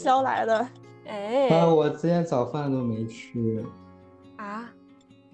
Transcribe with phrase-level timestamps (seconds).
[0.00, 0.66] 宵来的。
[1.06, 3.62] 哎，啊，我今天早饭都没吃。
[4.36, 4.70] 啊，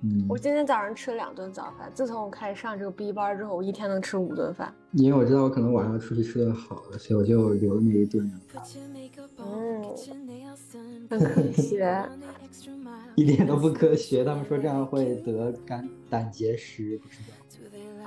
[0.03, 1.89] 嗯，我今天早上吃了两顿早饭。
[1.95, 4.75] 自从我开始上这个 B 班之后，我一天能吃五顿饭。
[4.93, 8.29] 因为我知道我可能晚上出去吃顿好的，所以我就留了那一顿。
[9.39, 9.85] 嗯，
[11.09, 12.05] 很科学。
[13.15, 17.35] 一点都不科学，他们说这样会得肝胆结石，不知道。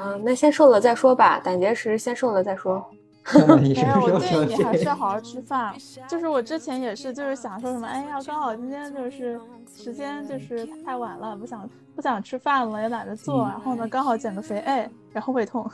[0.02, 2.86] 嗯，那先瘦了再说吧，胆结石先瘦了再说。
[3.34, 5.74] 没有，我建议你还是要好好吃饭。
[6.08, 9.40] 就是我之前也是，就是想说什么，哎呀，刚好今天就是
[9.76, 15.64] 时间就是太晚了，不想不想吃饭了，也懒得做，然后呢，刚好减个肥，哎，然后胃痛。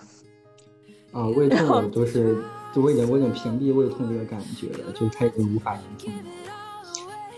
[1.13, 2.43] 啊，胃痛都是，
[2.73, 6.21] 就我已经我已经屏蔽胃痛这个感觉了，就它已经无法言痛了。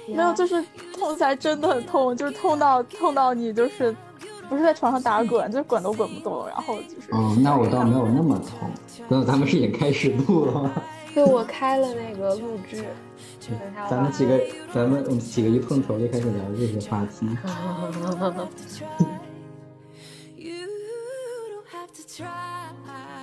[0.08, 0.63] 没有，就是
[0.98, 3.96] 痛才真的很痛，就是痛到痛到你就是
[4.50, 7.12] 不是在床上打滚，就是滚都滚不动，然后就是。
[7.12, 8.70] 哦，那我倒没有那么痛。
[9.10, 10.72] 等咱们是已经开始录了吗？
[11.14, 12.86] 对，我开了那个录制。
[13.90, 14.40] 咱们几个，
[14.74, 17.28] 咱们我们几个一碰头就开始聊这些话题。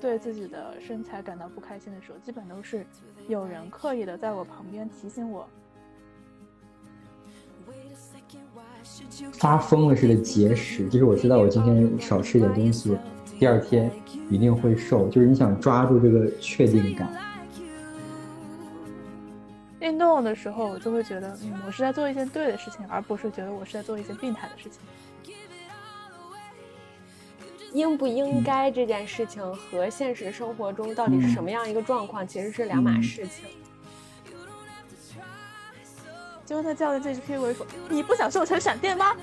[0.00, 2.86] 对自己的身材感到不开心的时候，基本都是
[3.28, 5.48] 有人刻意的在我旁边提醒我。
[9.32, 12.96] 发疯了似的节食，就是我知道我今天少吃一点东西，
[13.38, 13.90] 第二天
[14.28, 17.31] 一定会瘦，就是你想抓住这个确定感。
[19.82, 24.80] 运动的时候，我就会觉得，嗯，我是在做一件对的事情，而不是觉得我是在做一件病态的事情。
[27.72, 33.44] 应不应该这件事情和现实生活中到底是什么样一个状况，其实是两码事情。
[36.44, 39.16] 结果他教练这句 K 我说：“你不想瘦成闪电吗？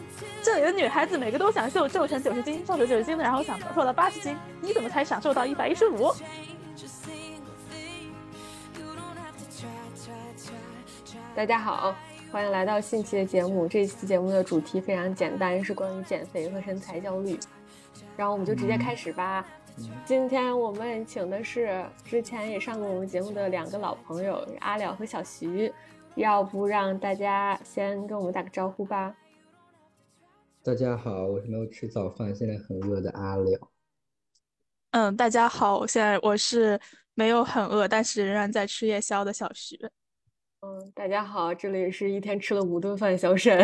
[0.43, 6.11] 这里的女孩子每个都想瘦，瘦成九十斤，瘦成九十斤的，然后想瘦到八十斤，你怎么才想瘦到一百一十五？”
[11.35, 11.95] 大家好，
[12.31, 13.67] 欢迎来到新期的节目。
[13.67, 17.39] 这期节目的主题非常简单，是关于减肥和身材焦虑。
[18.17, 19.45] 然后我们就直接开始吧。
[20.03, 25.71] 今天我们请的是之前也上过我们节目的两个老朋友阿廖和小徐，
[26.15, 29.15] 要不让大家先跟我们打个招呼吧？
[30.61, 33.71] 大家好，我是没有吃早饭，现在很饿的阿廖。
[34.91, 36.77] 嗯，大家好，现在我是
[37.13, 39.79] 没有很饿，但是仍然在吃夜宵的小徐。
[40.61, 43.57] 嗯，大家好，这里是一天吃了五顿饭小沈，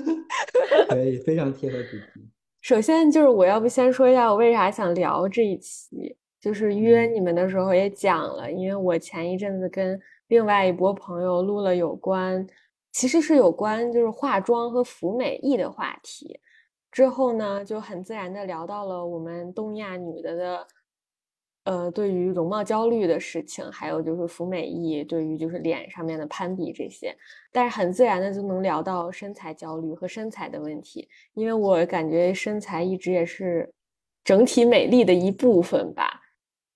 [0.90, 2.28] 可以非常贴合主题。
[2.60, 9.98] 首先就是我要不先说一下我为啥想聊这一期，就是约你们的时候也讲了，因为我前一阵子跟
[10.28, 12.46] 另外一波朋友录了有关，
[12.92, 16.38] 其实是有关就是化妆和服美役的话题，
[16.92, 20.66] 之后呢就很自然的聊到了我们东亚女的的。
[21.70, 27.16] 呃，对于容貌焦虑的事情，还有就是服美役，对于就是脸上面的攀比这些，
[27.52, 33.72] 但是很自然的就能聊到身材焦虑和身材的问题，因为我感觉身材一直也是
[34.24, 36.20] 整体美丽的一部分吧。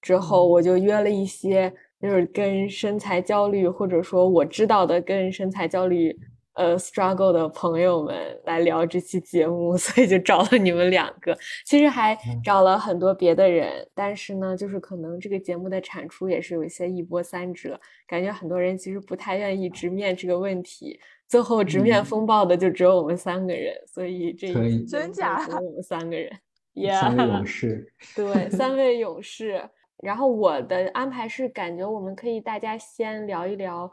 [0.01, 6.17] 之后我就约了一些就是跟身材焦虑，或者说我知道的跟身材焦虑。
[6.55, 11.37] 呃，struggle 的朋友们来聊这期节目， 所以就找了你们两个。
[11.67, 20.99] 其实还找了很多别的人，但是呢，就是可能这个节目的产出也是有一些一波三折，感觉很多人其实不太愿意直面这个问题。
[21.27, 26.31] 最后直面风暴的就只有我们三个人，所以这一真假我们三个人，
[27.01, 29.61] 三位勇士，对，三位勇士。
[30.03, 33.91] 然后我的安排是，感觉我们可以大家先聊一聊。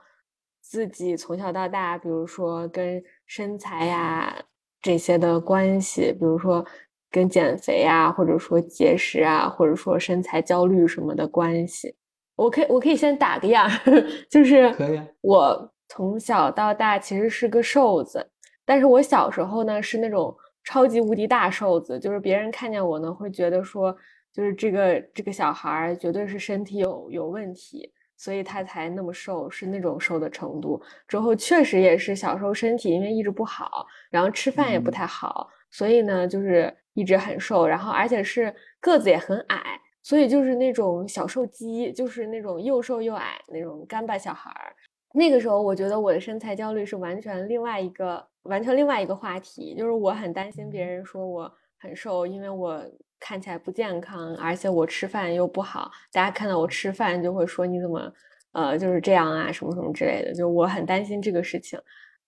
[0.71, 4.33] 自己从小到大，比如说跟身材呀
[4.81, 6.65] 这些的关系，比如说
[7.11, 11.93] 跟减肥呀，或者说节食啊，或者说身材焦虑什么的关系，
[12.37, 13.69] 我可以我可以先打个样，
[14.31, 15.01] 就是可以。
[15.19, 18.25] 我从小到大其实是个瘦子，
[18.63, 23.93] 但是我小时候呢是那种超级无敌大瘦子，就是别人看见我呢会觉得说，
[24.31, 27.91] 就是这个这个小孩绝对是身体有有问题。
[28.21, 30.79] 所以他才那么瘦，是那种瘦的程度。
[31.07, 37.65] 之后确实也是小时候身体因为一直不好，然后吃饭也不太好，所以呢就是一直很瘦。
[37.65, 44.75] 然后而且是个子也很矮，所以就是那种小瘦鸡，就是那种又瘦又矮那种干巴小孩儿。
[45.15, 52.85] 那个时候我觉得我的身材焦虑是完全另外一个完全另外一个话题，就是我很担心别人说我很瘦，因为我。
[53.21, 58.13] 看起来不健康，而且我吃饭又不好，大家看到我吃饭就会说你怎么
[58.51, 61.79] 呃就是这样啊什么什么之类的，就我很担心这个事情。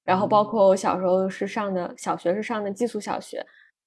[0.06, 3.45] 然后包括我小时候是上的小学是上的寄宿小学。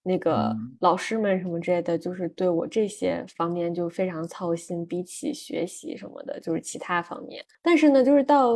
[0.09, 7.45] 那个老师们什么之类的，就是对我这些方面就非常操心，比起学习什么的，就是其他方面。
[7.61, 8.53] 但是呢，就是到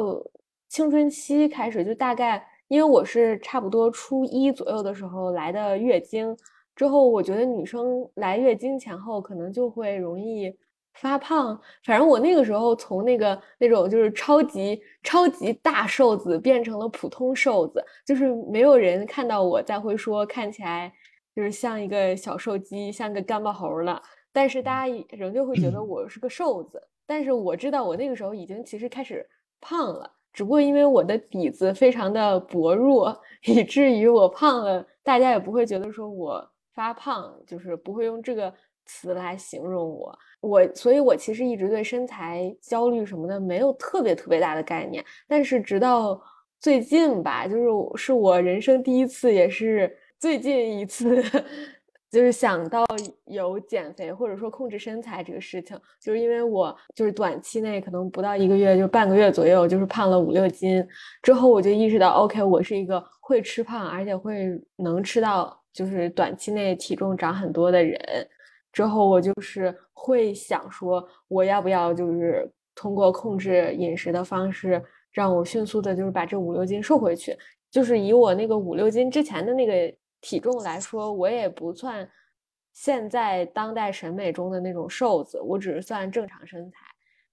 [0.68, 6.36] 青春期开始，就大概因为我是差不多初一左右的时候来的月经，
[6.80, 10.50] 之后我觉得女生来月经前后可能就会容易
[10.94, 11.60] 发胖。
[11.84, 20.90] 反正我那个时候从那个那种就是超级超级大瘦子变成了普通瘦子，就是没有人看到我再会说看起来。
[21.36, 24.00] 就是像一个小瘦鸡，像个干巴猴了。
[24.32, 26.82] 但是大家仍旧会觉得我是个瘦子。
[27.06, 29.28] 但是我知道我那个时候已经其实开始
[29.60, 38.52] 胖了，只不过因为我的底子非常的薄弱，以至于我胖了，大家也不会觉得说我发胖，就是不会用这个
[38.86, 40.18] 词来形容我。
[40.40, 45.04] 我，所以我其实一直对身材焦虑什么的没有特别特别大的概念。
[45.28, 46.20] 但是直到
[46.58, 49.96] 最近吧，就是是我人生第一次，也是。
[50.18, 51.22] 最近一次
[52.12, 52.84] 就是想到
[53.24, 60.86] 有减肥或者说控制身材这个事情，就是因为我就是短期内可能不到一个月，就半个月左右，就是胖了五六斤。
[61.22, 67.98] 之后我就意识到，OK，我是一个会吃胖，而且会能吃到就是短期内体重长很多的人。
[68.72, 74.82] 之后我就是会想说，我要不要就是通过控制饮食的方式，
[75.12, 77.36] 让我迅速的就是把这五六斤瘦回去。
[77.70, 79.96] 就是以我那个五六斤之前的那个。
[80.22, 82.06] 体重来说，我也不算
[82.74, 86.76] 现在当代审美中的那种瘦子，我只是算正常身材。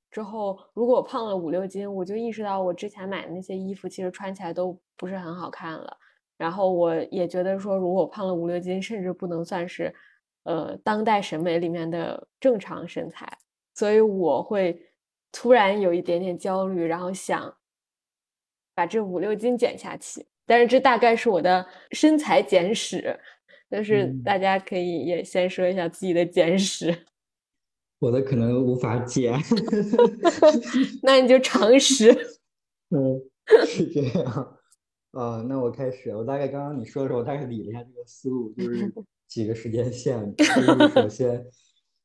[0.10, 5.98] 之后，如果我胖了五六斤，我就意识到我之前买的那些衣服其实穿起来都不是很好看了。
[6.38, 9.94] 然后，我也觉得说，如果我胖了五六斤，甚至不能算是
[10.44, 13.28] 呃当代审美里面的正常身材。
[13.74, 14.80] 所以，我会
[15.32, 17.56] 突然有一点点焦虑，然后想
[18.76, 20.26] 把这五六斤减下去。
[20.46, 23.20] 但是这大概是我的身材简史，
[23.70, 26.96] 就是大家可以也先说一下自己的简史。
[28.00, 29.34] 我的可能无法减，
[31.02, 32.12] 那你就常 识。
[32.92, 33.20] 嗯，
[33.66, 34.58] 是这样。
[35.18, 36.12] 啊，那我开始。
[36.16, 38.94] 我大概刚刚你说的时候，我大概理了一下这个思路，就 是
[39.28, 40.32] 几个时间线。
[40.36, 41.44] 就是首先，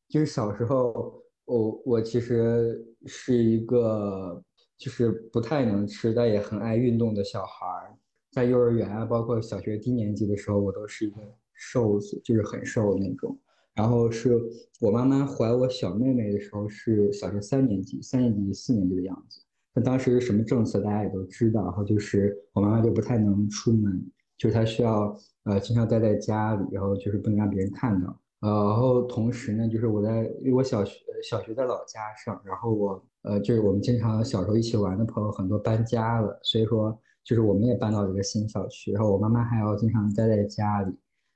[0.08, 4.42] 就是小时候，我我其实是一个
[4.78, 7.94] 就是不太能吃，但也很爱运动的小孩儿。
[8.30, 11.16] 在幼儿园啊，包括小学低年级的时候，我都是一个
[11.52, 13.38] 瘦子，就是很瘦的那种。
[13.74, 14.40] 然后是
[14.80, 19.42] 我妈妈怀我小妹妹的时候，是小学三年级、三年级、四年级的样子。
[19.74, 28.18] 那当时什么政策大家也都知道，然后就是我妈妈就不太能出门，就是她需要呃经常待在家里，然后就是不能让别人看到。
[28.40, 36.98] 呃，然后同时呢，就是我在因为我小学小学在老家上，然后我呃就是我们经常小时候一起玩的朋友很多搬家了，所以说。
[37.24, 40.92] 就是我们也搬到一个新小区，然后我妈妈还要经常待在家里，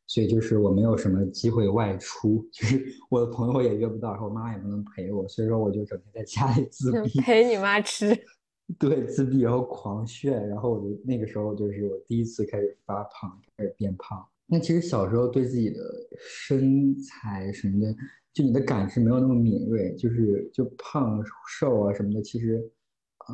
[0.07, 8.17] 所以就是我没有什么机会外出，就是我的朋友也约不到，然后我妈妈也不能陪我，所以说我就整天在家里自闭， 陪你妈吃，
[8.79, 14.25] 对，自闭，然后狂炫，然后我就那个时候就是我第一次开始发胖，开始变胖。
[14.47, 15.81] 那其实小时候对自己的
[16.19, 17.95] 身材什么的，
[18.33, 22.71] 就你的感知没有那么敏锐，就是就胖瘦啊什么的，其实。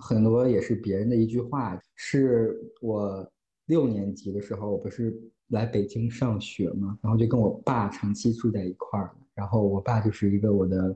[0.00, 3.30] 很多也是别人的一句话，是我
[3.66, 5.14] 六年级的时候，我不是
[5.52, 10.94] 来北京上学嘛，然后就跟我爸长期住在一块儿，然后我爸就是一个我的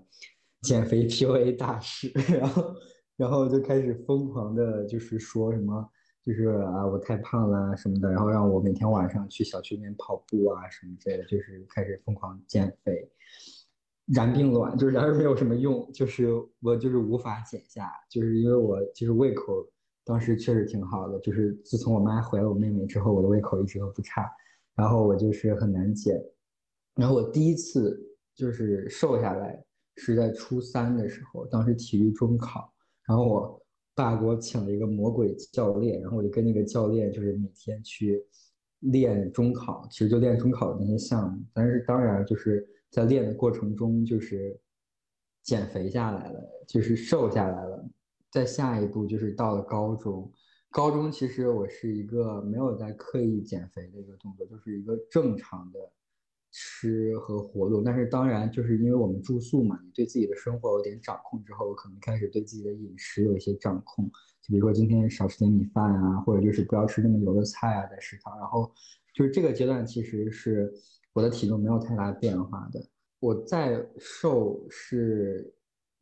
[0.62, 2.74] 减肥 PUA 大师， 然后
[3.16, 5.88] 然后就开始疯狂的，就是说什么，
[6.24, 13.10] 就是啊我太胖了什么的，然后让我每天晚上去小区里面跑步啊什么之类的，就是开始疯狂减肥。
[14.14, 16.28] 燃并卵，就是然而没有什么用，就是
[16.60, 19.52] 我就是无法减下，就是因为我其实胃口
[20.04, 24.30] 当时确实挺好的，就是自从我妈怀了我妹妹之后，我的胃口一直都不差，
[24.76, 26.22] 然后我就是很难减，
[26.94, 27.98] 然后我第一次
[28.34, 29.64] 就是瘦下来
[29.96, 32.72] 是在初三的时候，当时体育中考，
[33.06, 33.62] 然后我
[33.94, 38.24] 爸给我请了一个魔鬼教练，然后我就跟那个教练就是每天去
[38.78, 42.64] 练中考，其实就练中考的那些项目，但是当然就是。
[42.88, 44.58] 在练的过程中，就是
[45.42, 47.84] 减肥下来了，就是瘦下来了。
[48.30, 50.32] 再下一步就是到了高中，
[50.70, 55.78] 高中其实我是一个没有在刻意减肥的一个动作，就是一个正常的
[56.50, 57.82] 吃和活动。
[57.82, 64.04] 但是当然，就是因为我们住宿嘛，你对自己的生活有点掌控之后，可能开始对自己的饮食有一些掌控。
[64.42, 68.38] 就比如说今天少吃点米饭啊，或者就是不要吃那么油的菜啊，在食堂。
[68.38, 68.72] 然后
[69.14, 70.72] 就是这个阶段其实是。
[71.16, 72.86] 我的体重没有太大变化的，
[73.20, 75.50] 我在瘦是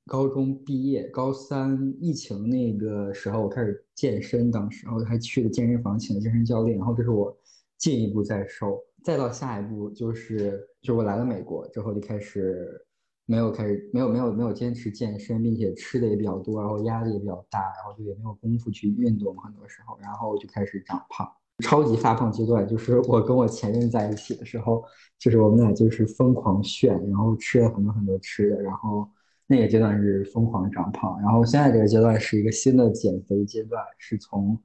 [0.07, 7.35] 高中毕业，高三疫情那个时候我开始健身，当时然后还去了健身房，请了健身教练，然后这是我
[7.79, 12.87] 进一步在瘦，再到下一步就是就我来了美国之后就开始
[13.25, 21.27] 没有开始没有没有没有坚持健身，并且吃的也比较多，然后压力也比较大，然后就也没有功夫去运动，很多时候，然后就开始长胖。
[21.63, 24.85] 超级发胖阶段就是我跟我前任在一起的时候，
[25.19, 29.09] 就是我们俩就是疯狂炫，然后吃了很多很多吃的，然后
[29.47, 34.59] 那个阶段是疯狂长胖，然后现在这个阶段是一个新的减肥阶段，是从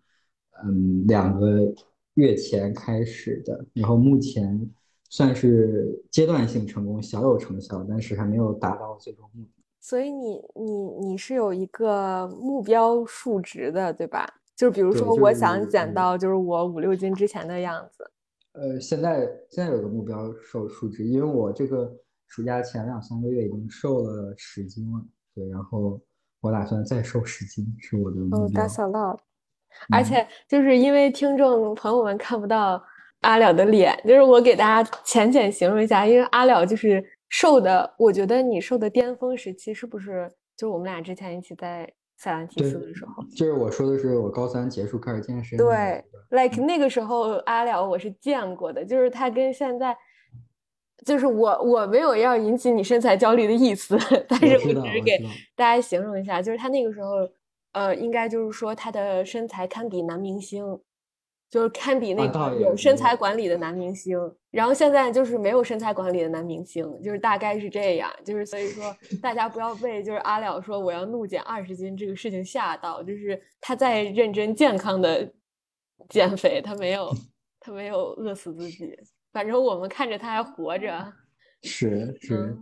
[0.63, 1.74] 嗯两个
[2.13, 4.69] 月前开始的，然后目前
[5.09, 9.63] 算是阶段性成功，小有成效，但是还没有达到最终目的。
[9.81, 14.27] 所以你你你是有一个目标数值的，对吧？
[14.55, 18.12] 就是比如说，我想减到就是我五六斤之前的样子。
[18.51, 21.95] 呃，现在现在有个目标瘦数值，因为我这个
[22.29, 25.03] 暑假前两三个月已经瘦了十斤了，
[25.36, 26.00] 对，然后
[26.39, 28.39] 我打算再瘦十斤，是我的目标。
[28.39, 29.19] 哦，That's a lot。
[29.91, 32.81] 而且就是因为听众朋友们看不到
[33.21, 41.91] 阿了的脸，就是我给大家浅浅形容一下，因为阿了就是瘦的，我觉得你瘦的巅峰时期是不是就是我们俩之前一起在。
[42.21, 45.57] 塞兰提斯的时候，就是我说的是我高三结束开始健身。
[45.57, 49.98] 对，like 那个时候阿了我是见过的，就是他跟现在，
[51.05, 55.17] 就是我我没有要引起你身材焦虑的意思，但是我只是给
[55.55, 57.29] 大家形容一下，就是他那个时候，
[57.71, 60.79] 呃，应该就是说他的身材堪比男明星。
[61.51, 64.15] 就是堪比那个有身材管理的男明星，
[64.51, 68.07] 然后现在就是没有身材管理的男明星，就是大概是这样。
[68.23, 75.27] 就是所以说，大家不要被就是阿了说我要怒减二十斤这个事情吓到，就是他在认真健康的
[76.07, 77.11] 减肥，他没有
[77.59, 78.95] 他没有饿死自己。
[79.31, 81.13] 反正我们看着他还活着。
[81.63, 82.57] 是 是，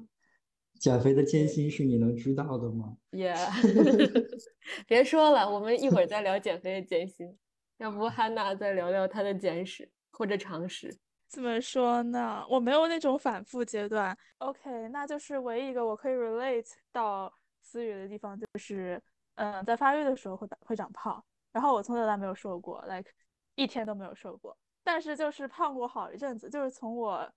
[0.80, 2.98] 减肥的艰辛是你能知道的吗？
[3.12, 3.34] 也
[4.88, 7.38] 别说了，我们一会儿再聊减肥的艰辛。
[7.78, 10.98] 要不汉娜再聊聊她的简史或者常识？
[11.28, 12.44] 怎么说呢？
[12.50, 14.18] 我没有那种反复阶段。
[14.40, 17.32] OK，那就是唯一一个我可以 relate 到
[17.62, 19.00] 思雨的地方，就是
[19.36, 21.24] 嗯，在发育的时候会会长胖。
[21.52, 23.12] 然后我从小到大没有瘦过，like
[23.56, 24.58] 一天都没有瘦过。
[24.88, 27.30] 但是就是胖过好一阵子，就是从我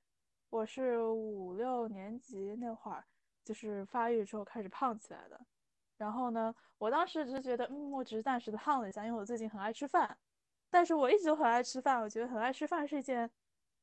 [0.50, 3.04] 我是五六年级那会儿，
[3.42, 5.40] 就是发育之后开始胖起来的。
[5.96, 10.16] 然后呢，我当时只是觉得，嗯，我只是暂时的胖了一下，因为我最近很爱吃饭。
[10.70, 13.28] 但是我一直都很爱吃饭，我觉得很爱吃饭是一件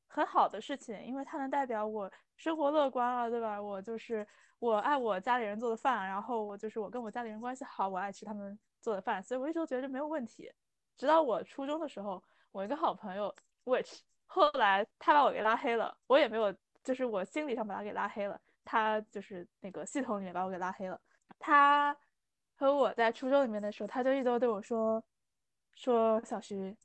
[0.06, 3.60] 很好的事情，因为它能代表我生活乐观了，对吧？
[3.60, 4.26] 我就是
[4.60, 10.50] 我爱我家里人做的饭，然后我就是我跟我家里人关系好，我爱吃他们做的饭，所以我一直都觉得没有问题。
[10.96, 13.32] 直到我初中的时候，我一个好朋友
[13.68, 21.00] ，which 后来他把我给拉黑了，我也没有，就是我心理上把他给拉黑了，他就是那个系统里面把我给拉黑了。
[21.38, 21.96] 他
[22.56, 25.02] 和我在初中里面的时候，他就一直对我说。
[25.74, 26.76] 说小徐，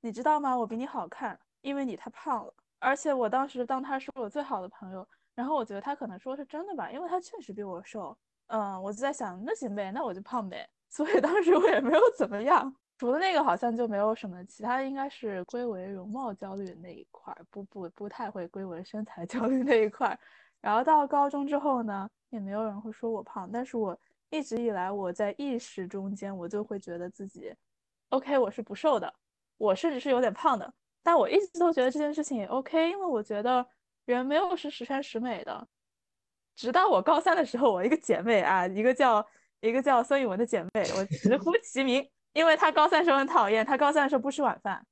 [0.00, 0.58] 你知道吗？
[0.58, 2.52] 我比你好看，因为你太胖了。
[2.80, 8.18] 而且我当时当他是我最好的朋友，然后我觉得他可能说是真的吧，因为他确实比我瘦。
[8.48, 10.68] 嗯，我就在想，那行呗，那我就胖呗。
[10.88, 20.16] 所以当时我也没有怎么样，除了那个好像就没有什么其他的，应该是归为容貌焦虑那一块，不不不太会归为身材焦虑那一块。
[20.60, 23.98] 然后到高中之后呢，也没有人会说我胖，但是我
[24.30, 27.52] 一直以来我在意识中间，我就会觉得自己。
[28.10, 29.12] OK，我是不瘦的，
[29.58, 33.66] 我甚至是有点胖的，但我一直都觉得这件事情也 OK，因为我觉得
[34.04, 35.66] 人没有是十全十美的。
[36.54, 39.26] 直到我高三的时候，我一个姐妹啊，一个叫
[39.60, 44.84] 一个叫孙雨文的姐妹，我直呼 其名，因为他高三时候很讨厌，他高三的时候不吃晚饭，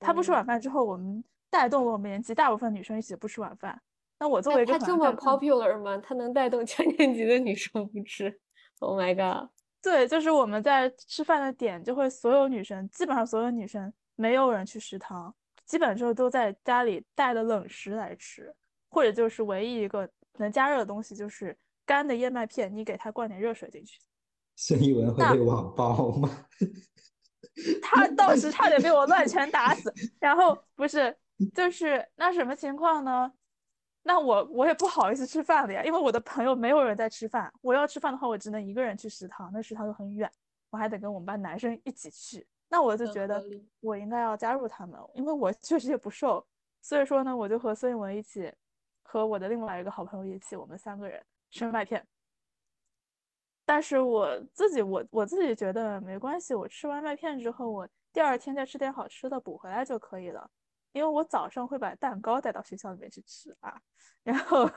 [0.00, 3.80] 他不吃晚饭之后，我们带动了我们年级大部分女生一起不吃晚饭。
[4.18, 5.98] 那我作为一个他这么 popular 吗？
[5.98, 8.40] 他能带动全年级的女生不吃
[8.78, 9.50] ？Oh my god！
[9.82, 15.34] 对，就是我们在吃饭的点，就会所有女生，基本上所有女生没有人去食堂，
[15.66, 18.54] 基本上都在家里带了冷食来吃，
[18.88, 23.98] 或者就是唯一一个能加热的东西，就是干的燕麦片，你给它灌点热水进去。
[24.56, 26.30] 孙一文会被网暴吗？
[27.82, 29.92] 他当时差点被我乱拳打死。
[30.18, 31.14] 然后不是，
[31.54, 33.32] 就是那什么情况呢？
[34.04, 37.52] 那我我也不好意思吃饭了呀，因为我的朋友没有人在吃饭。
[37.60, 40.28] 我要吃饭的话，我只能一个人去食堂，那食堂又很远，
[40.70, 42.46] 我还得跟我们班男生一起去。
[42.68, 43.44] 那我就觉得
[43.80, 46.44] 我应该要加入他们，因为我确实也不瘦。
[46.80, 48.52] 所以说呢，我就和孙一文一起，
[49.02, 52.04] 和我的另外一个好朋友一起，我们三个人吃麦片。
[53.72, 60.46] 但是我自己，我我自己觉得没关系，我吃完麦片之后，我第二天再吃点好吃的补回来就可以了。
[60.92, 63.74] 因为我早上会把蛋糕带到学校里面去吃啊，
[64.22, 64.68] 然后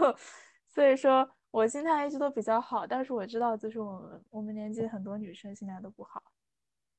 [0.70, 6.24] 所以说我心态一直都比较好，但是我知道就是我们我们年级很多女生心态都不好，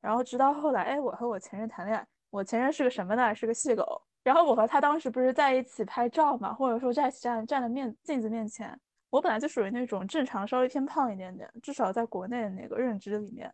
[0.03, 3.35] 然后直到后来，哎，我和我前任谈恋爱，我前任是个什么呢？
[3.35, 8.79] 是个细狗，然后我和他当时不是在一起拍照嘛，或者说在一起站站在面镜子面前，
[9.16, 13.50] 我本来就属于那种正常稍微偏胖一点点，至少在国内的那个认知里面，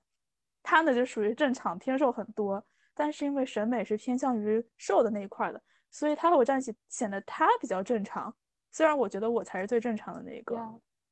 [0.60, 2.60] 他呢就属于正常偏瘦很多。
[2.94, 8.34] 但是因为审美是偏向于瘦的那一块的，所以他和我站一起显得他比较正常。
[8.72, 10.58] 虽然我觉得我才是最正常的那一个。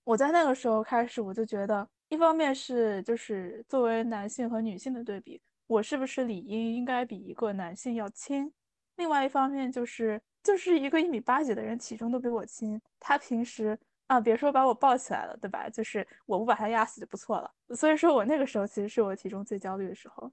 [0.02, 8.52] 我在那个时候开始，我就觉得，一方面是就是作为男性和女性的对比，我是不是理应应该比一个男性要轻？
[8.96, 13.78] 另外一方面就是就是一个一米八几的人体重都比我轻，他平时
[14.10, 15.68] 啊别说把我抱起来了，对吧？
[15.70, 17.48] 就是我不把他压死就不错了。
[17.76, 20.28] 所以说我那个时候其实是我体重最焦虑的时候。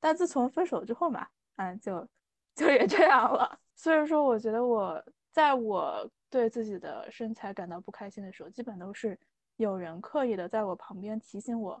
[0.00, 1.24] 但自从分手之后嘛，
[1.56, 2.08] 嗯，就
[2.56, 3.56] 就也这样了。
[3.76, 9.16] 所以说，我觉得我在我对自己的身材感到不开心的时候，基本都是
[9.58, 11.80] 有人刻意的在我旁边提醒我。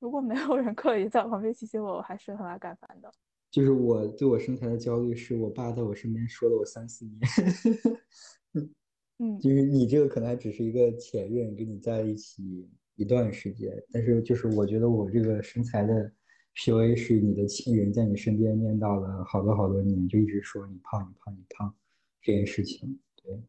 [0.00, 3.12] 如果没有人刻意在我旁边提醒我，我还是很爱干烦的。
[3.52, 7.20] 就是我对我身材的焦虑，是我爸在我身边说了我三四年。
[9.18, 16.12] 嗯，就是你这个可能还只是一个前任，跟你在一起一段时间，但是就是我觉得我这个身材的。
[16.60, 21.72] P.U.A 是你的亲人，在你身边念叨了好多好多年，就一直说你胖，你胖，你胖
[22.20, 22.98] 这件事情。
[23.22, 23.40] 对，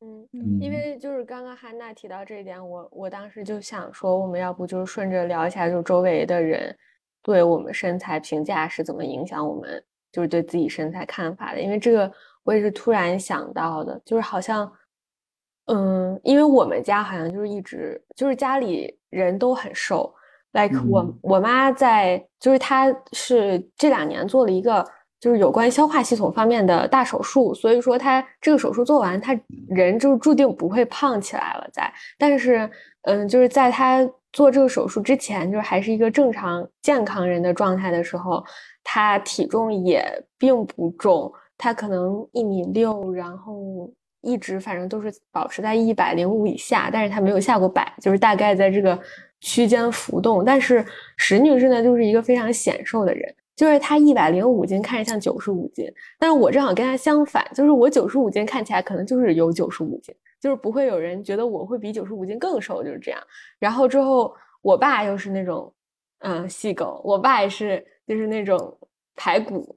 [0.00, 0.28] 嗯，
[0.60, 6.76] 因为就是刚刚汉娜提到这一点，我我当时就想说，我们要不就是顺着聊一下，就周围的人
[7.22, 11.62] 对我们身材评价是怎么影响我们，就是对自己身材看法的。
[11.62, 14.70] 因为这个我也是突然想到的，就是好像，
[15.66, 20.12] 嗯，因为我们家好像就是一直就是家里人都很瘦。
[20.52, 24.86] like 我我妈在，就是她是这两年做了一个
[25.18, 29.38] 就是有关消化系统方面的大手术，所以说她这个手术做完，她
[29.68, 31.66] 人就注定不会胖起来了。
[31.72, 32.68] 在，但是
[33.02, 38.44] 嗯，就是在她做这个手术之前，就是还是一个正常健康人的状态的时候，
[38.84, 40.04] 她体重也
[40.36, 43.90] 并不重，她可能一米六，然后
[44.22, 48.98] 一直反正都是保持在一百零五以下，但是她没有下过百，就是大概在这个。
[49.44, 63.20] 区间浮动，但是石女士呢，就是一个非常显瘦的人，就是她一百零五斤，看着像九十五斤，但是我正好跟她相反，就是我九十五斤看起来可能就是有九十五斤，就是不会有人觉得我会比九十五斤更瘦，就是这样。
[63.58, 65.74] 然后之后，我爸又是那种，
[66.20, 68.78] 嗯，细狗，我爸也是，就是那种
[69.16, 69.76] 排骨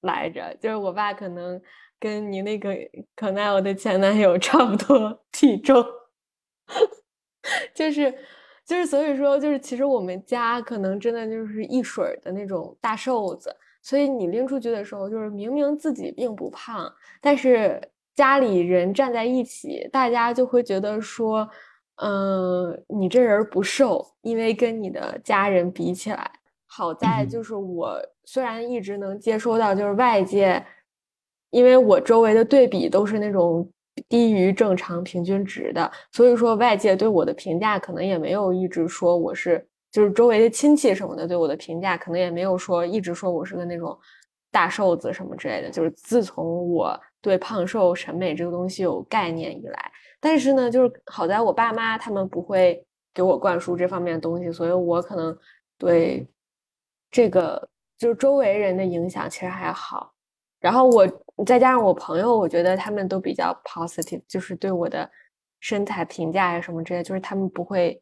[0.00, 1.62] 来着，就是我爸可能
[2.06, 2.76] 跟你那个
[3.14, 5.84] 可奈我的前男友差不多 体重，
[7.74, 8.14] 就是。
[8.68, 17.80] 就是所以说，就是其实我们家可能真的就是一水儿的那种大瘦子，所以你拎出去的时候，就是明明自己并不胖，但是
[18.16, 21.48] 家里人站在一起，大家就会觉得说，
[22.02, 26.28] 嗯，你这人不瘦，因为跟你的家人比起来，
[26.66, 30.60] 好在就是我虽然一直能接收到就是外界，
[31.56, 33.68] 因为我周围的对比都是那种。
[34.10, 43.98] 低于正常平均值的，所以说外界对我的评价可能也没有一直说我是，就是周围的亲戚什么的对我的评价可能也没有说一直说我是个那种
[44.52, 45.70] 大瘦子什么之类的。
[45.70, 49.90] 就是自从我对胖瘦审美这个东西有概念以来，
[50.20, 55.36] 但是呢，就是好在我爸妈他们不会给我灌输这方面的东西，所以我可能
[55.78, 56.28] 对
[57.10, 57.66] 这个
[57.96, 60.12] 就是周围人的影响其实还好。
[60.60, 61.08] 然后我
[61.44, 65.10] 再加上我朋友，我觉得他们都比较 positive，就是对我的
[65.60, 68.00] 身材评价呀什么之类，就是他们不会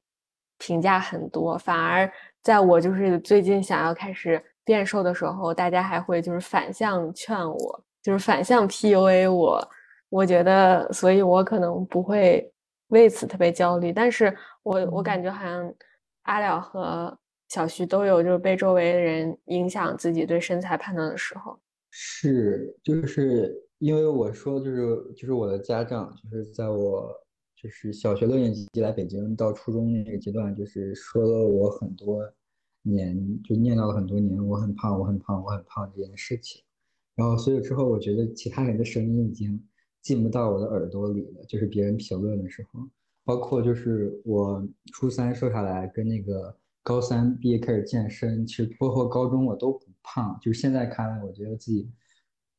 [0.58, 2.10] 评价很多，反而
[2.42, 9.68] 在我就是最近想要开始变瘦的时候，大家还会就是反向劝我，就是反向 PUA 我。
[10.10, 12.48] 我觉得，所以我可能不会
[12.88, 15.74] 为此特别焦虑，但是我我感觉好像
[16.22, 17.18] 阿廖和
[17.48, 21.58] 小徐都有就是被周围的人影响自己对身材判断的时候。
[21.96, 27.08] 是，就是因为我说，就是就是我的家长，就是在我
[27.54, 32.20] 就是小学六年级来北京到初中那个阶段，就是说了我很多
[32.82, 36.60] 年，就念叨了很多年，我很胖，我很胖，我很胖这件事情。
[37.14, 39.64] 然后，所以之后我觉得其他人的声音已经
[40.02, 42.80] 进不到我的耳朵里了，就是别人评论的时候，
[43.24, 49.93] 包括就是我初三瘦下来，跟那个高三毕业开始健身，其实包括高中我都不。
[50.04, 51.90] 胖就是现在看来，我觉得自己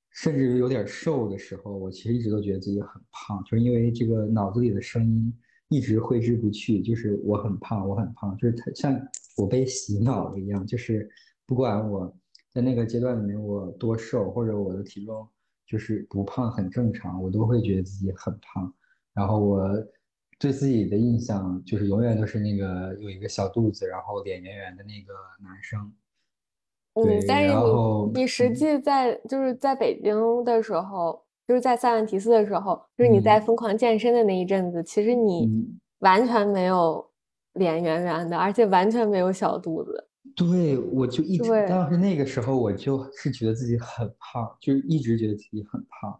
[0.09, 5.33] 甚至于有点瘦的时候，我其实一直都觉得自己很胖，就是因为这个脑子里的声音
[5.69, 8.99] 一直挥之不去，就是我很胖，我很胖，就是它像
[9.37, 11.09] 我被洗脑了一样，就是
[11.45, 12.13] 不管我
[12.53, 15.27] 在那个阶段里面我多瘦，或者我的体重
[15.67, 18.73] 就是不胖很正常，我都会觉得自己很胖。
[19.13, 19.69] 然后我
[20.39, 25.93] 对自己的印象就是永远都是那个有一个小肚子，然后脸圆圆的那个男生。
[27.03, 35.67] 对，但是你你实际在就是在北京的时候，就是在塞万提斯的时候，就是你在疯狂健身的那一阵子，其实你
[35.99, 37.05] 完全没有
[37.53, 40.07] 脸圆圆的，而且完全没有小肚子。
[40.35, 46.19] 对，我就一直当时那个时候，我就是觉得自己很胖，就是一直觉得自己很胖。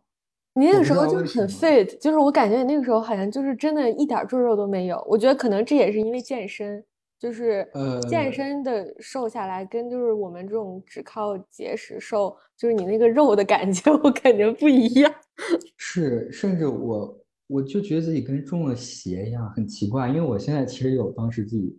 [0.54, 5.04] 你那个时候就是很 fit，就是我感觉你那个时候好像就是真的一点赘肉都没有。
[5.10, 6.84] 我觉得可能这也是因为健身。
[7.26, 7.68] 就是
[8.08, 15.12] 健身的瘦下来，跟就是我们这种只靠节食瘦，就是你那个肉的感觉， 我感觉不一样。
[15.76, 20.08] 是，甚至我我就觉得自己跟中了邪一样，很奇怪。
[20.10, 21.76] 因为我现在其实有当时自己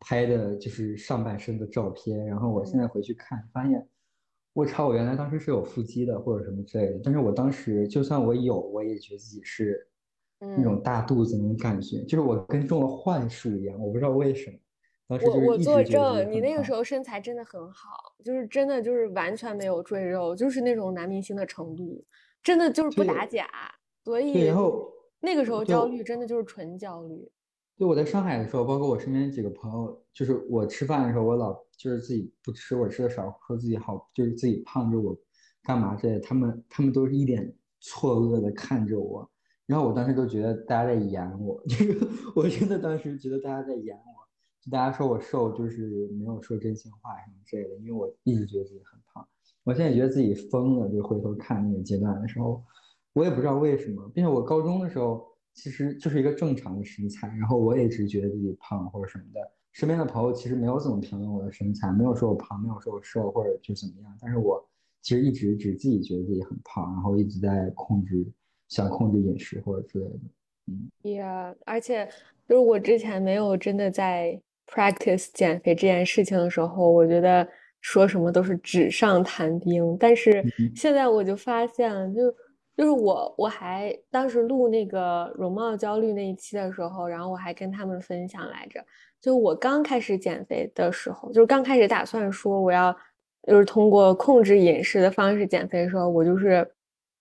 [0.00, 3.86] 拍的就是上半身的照片，然后我现在回去看，发现
[4.54, 7.00] 我操，我原来当时是有腹肌的或者什么之类的。
[7.04, 9.86] 但是我当时就算我有，我也觉得自己是
[10.40, 14.56] 那种大肚子那种感觉，就是我跟中了幻术一样，我不知道为什么。
[15.08, 15.16] 我
[15.46, 22.04] 我作证，你那个时候身材真的很好，就是真的就是完全没有赘肉，就是那种男明星的程度，
[22.42, 23.48] 真的就是不打假。
[24.04, 24.90] 所以，然后
[25.20, 27.30] 那个时候焦虑真的就是纯焦虑。
[27.78, 35.16] 就，我在上海的时候，包括我身边几个朋友，就是我吃饭的时候，我老就是自己不吃，我吃的少，说自己好，就是自己胖，就我
[35.62, 36.18] 干嘛这？
[36.18, 39.30] 他们他们都是一脸错愕的看着我，
[39.66, 41.98] 然后我当时都觉得大家在演我，就 是
[42.34, 44.15] 我真的当时觉得大家在演我。
[44.70, 49.26] 大家说我瘦，就是没有说真心话什么之类的，因为我一直觉得自己很胖。
[49.62, 52.62] 我现在觉得自己疯了，就回头看那个阶段的时候，
[53.12, 54.10] 我也不知道为什么。
[54.14, 59.40] 并且我高中的时候其实就是一个正常的身材，然后我也一直觉得自己胖或者什么的。
[59.72, 64.16] 身边的朋友其实没有怎么评论我的身材，没有说我胖，没有说我瘦或者就怎么样。
[64.20, 64.64] 但是我
[65.02, 68.26] 其实一直只自己觉得自己很胖，然后一直在控制，
[68.68, 70.20] 想控制饮食或者之类的。
[70.66, 72.08] 嗯，Yeah，而且
[72.48, 74.40] 就是我之前没有真的在。
[74.66, 77.46] Practice 减肥这件事情的时候，我觉得
[77.80, 79.96] 说什么都是纸上谈兵。
[79.98, 82.30] 但是现在我就发现，就
[82.76, 88.84] 就是我我还当时录那个容貌焦虑那一期的时候，然后我还跟他们分享来着。
[89.20, 92.94] 就我刚开始减肥的时候，就是刚开始打算说我要
[93.46, 96.68] 就是通过控制饮食的方式减肥的时候，我就是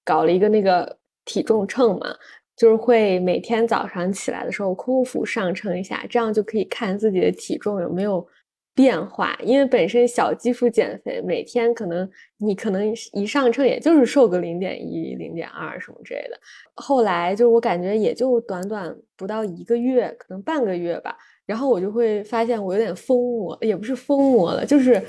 [0.04, 2.16] 搞了一个那个体重秤嘛。
[2.56, 8.26] 就是会每天早上起来的时候空腹上称一下，这样就可以看自己的体重有没有
[8.74, 9.38] 变化。
[9.44, 16.40] 因为本身小基数减肥，每天可能你可能一上称也就是瘦个零点一、零点二什么之类的。
[16.76, 25.02] 后来就是我感觉也就短短不到一个月，可能半个月吧，然后我就会发现我有点疯魔，也不是疯魔了，就是。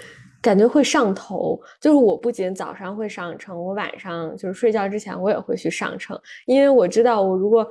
[0.43, 7.67] 感觉会上头，就是我不仅早上会上称，我晚上就是睡觉之前我也会去上称，因为我知道我如果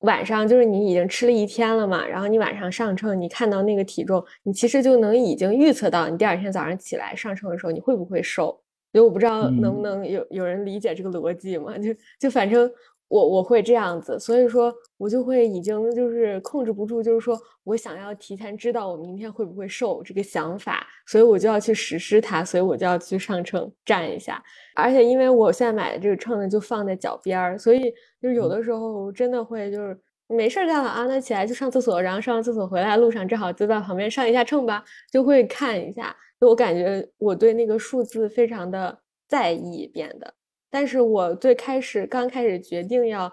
[0.00, 8.46] 晚上就是你已经吃了一天了嘛，然后你晚上上称，你看到那个体重，你其实就能已经预测到你第二天早上起来上称的时候你会不会瘦，
[8.92, 11.78] 所以我不知道能不能有有人理解这个逻辑嘛？
[11.78, 12.70] 就就反正。
[13.10, 24.40] 我我会这样子，所以说我就会已经就是控制不住，就是说我想要提前知道我明天会不会瘦这个想法，所以我就要去实施它，所以我就要去上秤站一下。
[24.76, 27.92] 而且因为我现在买的这个秤呢，就放在脚边儿，所以
[28.22, 36.16] 就是有的时候真的会就是没事儿干了啊，那起来就上厕所，然后上完厕所回来路上正好就在旁边上一下秤吧，就会看一下。
[36.40, 38.96] 就我感觉我对那个数字非常的
[39.26, 40.32] 在意，变得。
[40.70, 43.30] 但是我最开始刚开始决定要，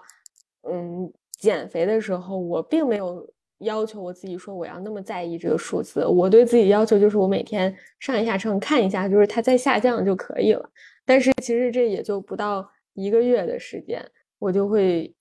[0.68, 3.24] 嗯，减肥的时候，我并没有
[3.58, 6.04] 要求我自己说我要那么在意这个数字。
[6.04, 10.68] 我对自己要求就是我每天上一下秤看一下，就是它在下降就可以了。
[11.06, 14.04] 但是其实这也就不到一个月的时间，
[14.38, 15.14] 我就会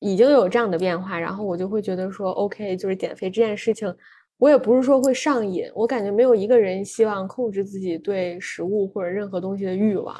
[0.00, 3.94] 已经有这样的变化，然后我就会觉得说，OK，就是减肥这件事情，
[4.38, 5.70] 我也不是说会上瘾。
[5.74, 10.16] 我感觉没有一个人希望控制自己对食物或者任何东西的欲望。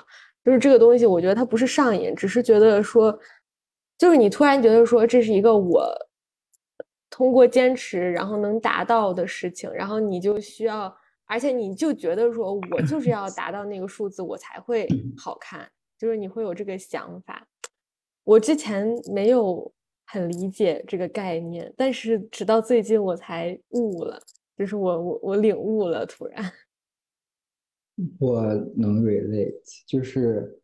[0.48, 3.12] 就是这个东西，我觉得它不是上瘾，只是觉得说，
[3.98, 5.86] 就是你突然觉得说这是一个我
[7.10, 17.46] 通过坚持然后能达到的事情，然后你就需要，而且你就觉得说我就是要达到那个数字，我才会好看，就是你会有这个想法。
[18.24, 19.70] 我之前没有
[20.06, 24.18] 很理解这个概念，但是直到最近我才悟了，
[24.56, 26.42] 就是我我我领悟了，突然。
[28.18, 28.42] 我
[28.76, 30.60] 能 relate，就是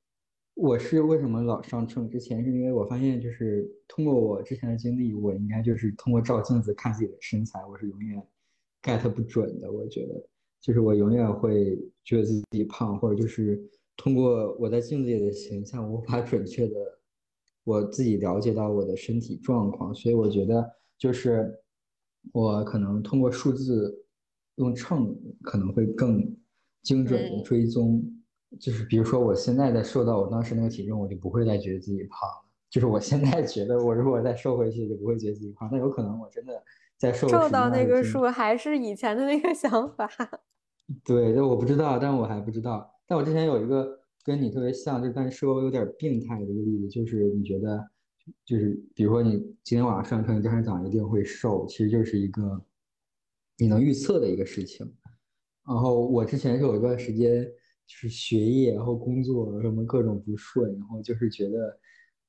[0.55, 2.09] 我是为什么老上秤？
[2.09, 8.23] 之前是因为我发现，就是通过我之前的经历，我应该就是通过照镜子看自己的身材，我是永远
[8.83, 9.73] get 不准的。
[9.73, 10.29] 我觉得，
[10.61, 13.61] 就是我永远会觉得自己胖，或者就是
[13.97, 16.75] 通过我在镜子里的形象，无法准确的
[17.65, 21.53] 我自己了解到我的身体状况，所以我觉得就是
[22.33, 24.07] 我可能通过数字
[24.57, 26.37] 用秤可能会更
[26.85, 28.01] 精准的追踪，
[28.61, 32.45] 就是比如说我现在在瘦到我当时那个体重，我就不会再觉得自己胖了。
[32.71, 35.69] 就是我现在觉得，我如果再瘦回去，就不会觉得自己胖。
[35.73, 36.53] 那有可能我真的
[36.99, 40.09] 在瘦瘦到那个数，还是以前的那个想法。
[41.05, 42.93] 对，就我不知道，但我还不知道。
[43.07, 47.81] 但我之前有一个跟你特别像，就但是稍微有点病态的一个例子，就是你觉得，
[48.45, 52.61] 就是比如说你今天晚上上称，第二天早上一定会瘦，其实就是一个
[53.57, 54.85] 你能预测的一个事情。
[55.67, 61.79] 然后我之前是有一段时间，就是学业，然后工作什么各种不顺，然后就是觉得。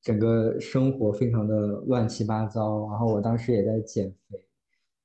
[0.02, 1.56] 整个生活非常的
[1.88, 4.45] 乱七八糟，然后我当时也在减肥，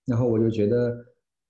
[0.04, 0.94] 然后我就觉得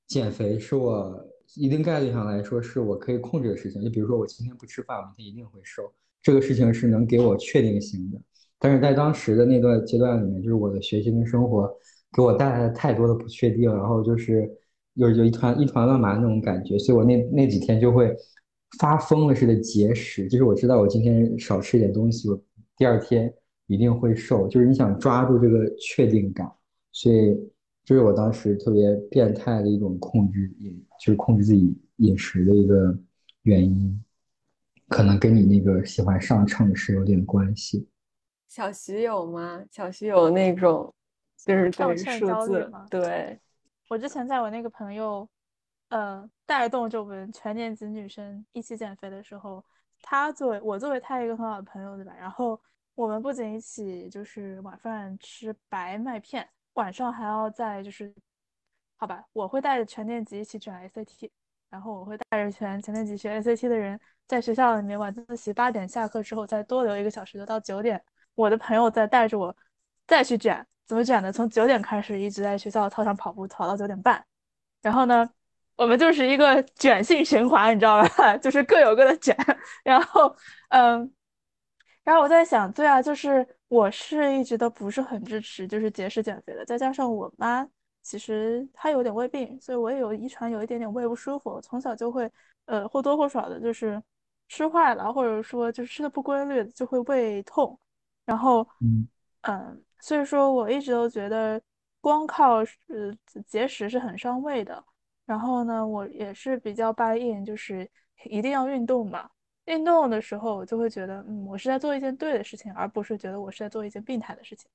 [0.06, 1.20] 减肥是我
[1.56, 3.82] 一定概率上来说是我可以控制的事情。
[3.82, 8.22] 就比如说我今天不吃饭，我明天一定会瘦，这个事情是能给我确定性的。
[8.56, 11.68] 但是在当时的那段阶段里面，就是我的学习跟生活
[12.12, 14.48] 给我带来了太多的不确定，然后就是
[15.00, 18.14] 有有一团一团乱麻那种感觉，所以我那那几天就会
[18.78, 22.40] 发疯了似的节食，就是我知道我今天少吃一点东西，我
[22.76, 23.32] 第二天。
[23.66, 26.44] 一定会瘦，就是你想抓住这个确定感，
[26.90, 27.38] 所以
[27.84, 32.92] 这是我当时特别变态的一种控制饮，就是控制自己饮食的一个
[33.42, 34.04] 原因，
[34.88, 37.86] 可能跟你那个喜欢上秤是有点关系。
[38.48, 39.62] 小徐有吗？
[39.70, 40.92] 小徐有那种
[41.46, 42.84] 就是对数字吗？
[42.90, 43.38] 对，
[43.90, 45.28] 我之前在我那个朋友，
[45.88, 49.64] 呃，带动着我们全年级女生一起减肥的时候，
[50.00, 52.14] 他作为我作为他一个很好的朋友，对吧？
[52.16, 52.58] 然后。
[52.96, 58.14] 我们不仅一起就是晚饭吃白麦片，晚上还要在就是，
[58.96, 61.30] 好吧，我会带着全年级一起卷 SAT，
[61.70, 68.04] 然后我会带着全全年级学 SAT 的人在学校里面晚自习八点下课之后再多留一个小时，就到九点。
[68.34, 69.56] 我的朋友再带着我
[70.06, 71.32] 再去卷，怎么卷的？
[71.32, 74.20] 从九点开始一直在学校操场跑步，跑到九点半。
[74.82, 75.30] 然后呢，
[75.76, 78.36] 我们就是一个卷性循环，你知道吧？
[78.42, 79.36] 就是各有各的卷。
[79.84, 80.34] 然后，
[80.70, 81.12] 嗯。
[82.02, 87.64] 然后我在想，对啊，就是我是一直都不是很支持就是节食减肥的，再加上我妈
[88.02, 92.28] 其实她有点胃病，所以我也有遗传有一点点胃不舒服，从小就会
[92.64, 94.02] 呃或多或少的就是
[94.48, 97.78] 吃坏了，或者说就是吃的不规律就会胃痛，
[98.24, 99.06] 然后嗯
[99.42, 101.60] 嗯，所以说我一直都觉得
[102.00, 103.14] 光靠呃
[103.46, 104.82] 节食是很伤胃的，
[105.26, 107.88] 然后呢，我也是比较 buy in，就是
[108.24, 109.30] 一定要运动嘛。
[109.66, 114.68] 运动的时候，我就会觉得，嗯，我是在做一件对的事情，而不是觉得我是在做一件病态的事情。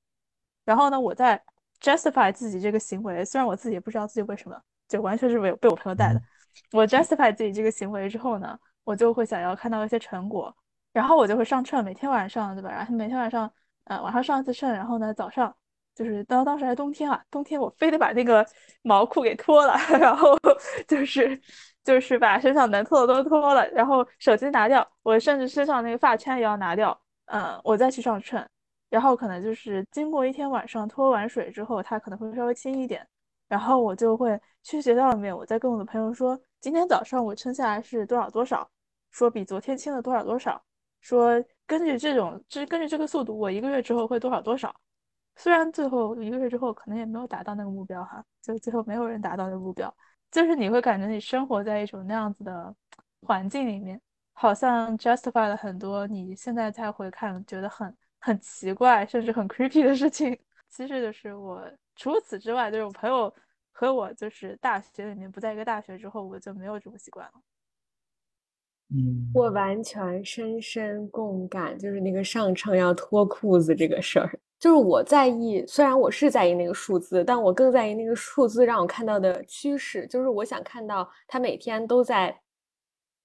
[0.64, 1.44] 然后呢，我在
[1.82, 4.58] justify 自己这个行为，虽然我自己也不知道自己为什么，
[4.88, 6.22] 就完全是被被我朋友带的。
[6.72, 10.56] 我 justify 自己这个行为之后呢，我就会想要看到一些成果，
[10.94, 12.70] 然后我就会上秤，每天晚上，对吧？
[12.70, 13.52] 然后每天晚上，
[13.86, 15.56] 呃，晚上上一次秤，然后呢，早上
[15.96, 18.46] 就是当当时还冬天啊，冬天我非得把那个
[18.84, 20.38] 毛裤给脱了， 然后
[20.88, 21.42] 就是。
[21.86, 28.44] 就是把身上能脱的都脱了，然后手机拿掉，我甚至身上那个发圈也要拿掉，嗯，我再去上秤，
[28.90, 33.08] 然后可能就是经过一天晚上脱完水之后，它可能会稍微轻一点，
[33.48, 38.68] 然后我就会去学校里面，我再跟我的朋友说，今天早上我称下来是多少多少，
[39.12, 40.60] 说比昨天轻了多少多少，
[41.02, 44.74] 说根据这种，就是根据这个速度，我一个月之后会多少多少，
[45.36, 49.94] 虽然最后一个月之后可能也没有达到那个目标哈，就最后没有人达到那个目标。
[50.32, 52.76] 就是你会感觉你生活在一种那样子的
[53.22, 54.00] 环境里面，
[54.34, 60.38] 好像 justify 了很多你现在再回看觉得很很奇怪，甚至很 creepy 的事情。
[60.70, 61.62] 其实就是我
[61.96, 63.34] 除此之外，就是我朋友
[63.72, 67.34] 和我就是大学里面不在一个大学之后，我就没有这种习惯了。
[68.94, 74.40] 嗯，我完全深深共感，就是那个上秤要脱裤子这个事儿。
[74.60, 80.08] 就是我在意，虽然我是在意那个数字，但我更在意那个数字让我看到的趋势。
[80.08, 82.36] 就是我想看到它每天都在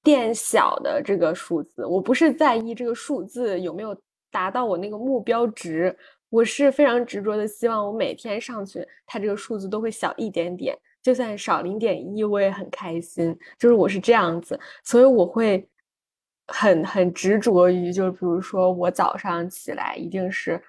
[0.02, 1.86] 变小的这个数字。
[1.86, 3.96] 我不是在意这个数字有没有
[4.30, 5.96] 达到我那个目标值，
[6.30, 13.36] 我是非常执着的希望我每天上去，它这个数字都会小一点点，就算少零点一，我也很开心。
[13.58, 15.68] 就是我是这样子，所以我会
[16.46, 20.62] 很很执着于，就是比如说我早上起来一定是。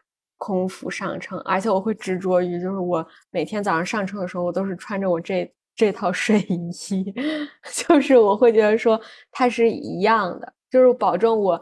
[0.44, 7.14] 空腹上称，而且我会执着于，就是我每天早上上称的时候，我都是穿着我这这套睡衣，
[7.88, 11.62] 就是我会觉得说它是一样的，就是保证我，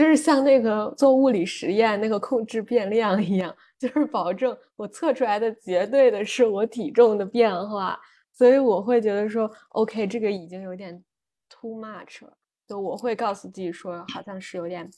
[0.00, 8.00] 就是像那个做物理实验那个控制变量一样，就是保证我测出来的绝对的是我体重的变化，
[8.32, 11.04] 所以我会觉得说，OK，这个已经有点
[11.50, 12.34] too much 了，
[12.66, 14.90] 就我会告诉自己说，好像是有点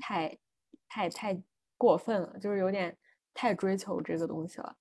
[0.00, 0.36] 太
[0.88, 1.40] 太太
[1.78, 2.96] 过分了，就是有点
[3.32, 4.74] 太追求这个东西了。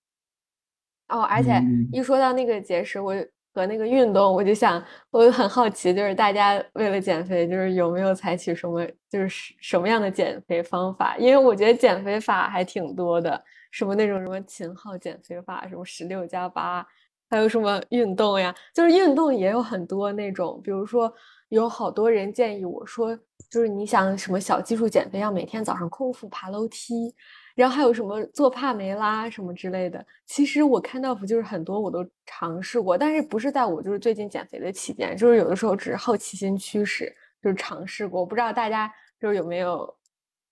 [1.09, 1.61] 哦，而且
[1.93, 3.13] 一说到那个节食，我
[3.55, 9.29] 和那个运动，我就想，我很好奇，就是大家为了减肥，就是有没有采取什么，就是
[9.61, 11.15] 什么样的减肥方法？
[11.17, 13.41] 因为我觉得减肥法还挺多的，
[13.71, 16.85] 什么那种什么秦昊减肥法，什么十六加八，
[17.29, 21.09] 还有什么运动呀，就是运动也有很多那种，比如说
[21.47, 23.17] 有好多人建议我说，
[23.49, 27.15] 就是你想什么小基数减肥，要每天早上空腹爬楼梯。
[27.55, 38.19] 然后还有什么做帕梅拉什么之类的，其实我看到不就是很多我都尝试过，但是不是在我就是最近减肥的期间，就是有的时候只是好奇心驱使，就是尝试过。
[38.19, 39.97] 我不知道大家就是有没有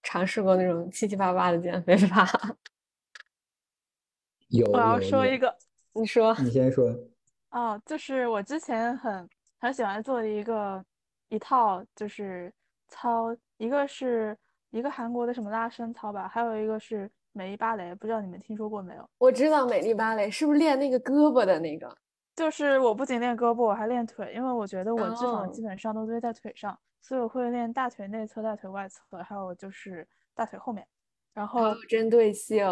[0.02, 2.26] 尝试过那种七七八八的减肥法？
[4.48, 5.54] 有，我要说一个，
[5.92, 6.90] 你说，你先说。
[7.50, 10.82] 哦，就是我之前很很喜欢做的一个
[11.28, 12.50] 一套就是
[12.88, 14.38] 操，一个是。
[14.74, 19.08] 一个韩国的什么拉伸操吧，还有一个是美丽芭蕾，不知道你们听说过没有？
[19.20, 21.96] 我知道美丽芭蕾是不是练那个胳膊的那个？
[22.36, 30.84] 就是我不仅练胳膊，我还练腿，因为我觉得我脂肪基本上都堆在腿上，所以我会练大腿内侧、大腿外侧，还有就是大腿后面。
[31.36, 32.68] 然后针对性，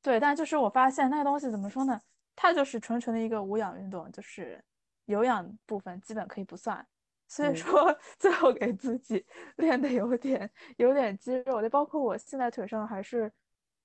[0.00, 2.00] 对，但就是我发现那个东西怎么说呢？
[2.34, 4.64] 它就是纯纯的一个无氧运动，就是
[5.04, 6.86] 有氧部分基本可以不算。
[7.34, 9.24] 所以说，最后给自己
[9.56, 13.32] 练的有点有点肌肉就，包括我现在腿上还是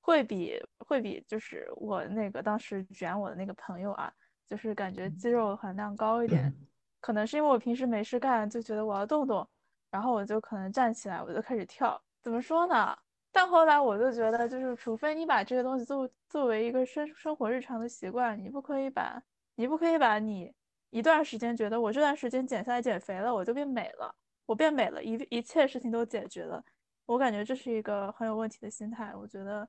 [0.01, 4.11] 会比会比就是我那个当时卷我的那个朋友啊，
[4.45, 6.53] 就是感觉肌肉含量高一点。
[6.99, 9.47] 可能是因为我平时没事干，就觉得我要动动，
[9.89, 12.01] 然后我就可能站起来，我就开始跳。
[12.21, 12.97] 怎么说呢？
[13.31, 19.23] 但后来我就觉得，就是除非你把这个东西作作为一个生生活日常的习惯，你不可以把
[19.55, 20.53] 你不可以把你。
[20.89, 26.63] 一段时间觉得我这段时间减下来减肥了，我就变美了，我变美了，一一切事情都解决了。
[27.05, 29.13] 我感觉这是一个很有问题的心态。
[29.15, 29.67] 我觉得，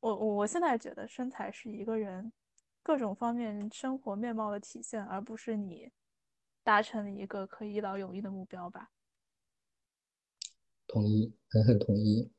[0.00, 2.32] 我我我现在觉得身材是一个人
[2.82, 5.90] 各种方面生活面貌的体现，而不是你
[6.62, 8.90] 达成了一个可以一劳永逸的目标吧。
[10.86, 12.30] 同意，狠狠同意。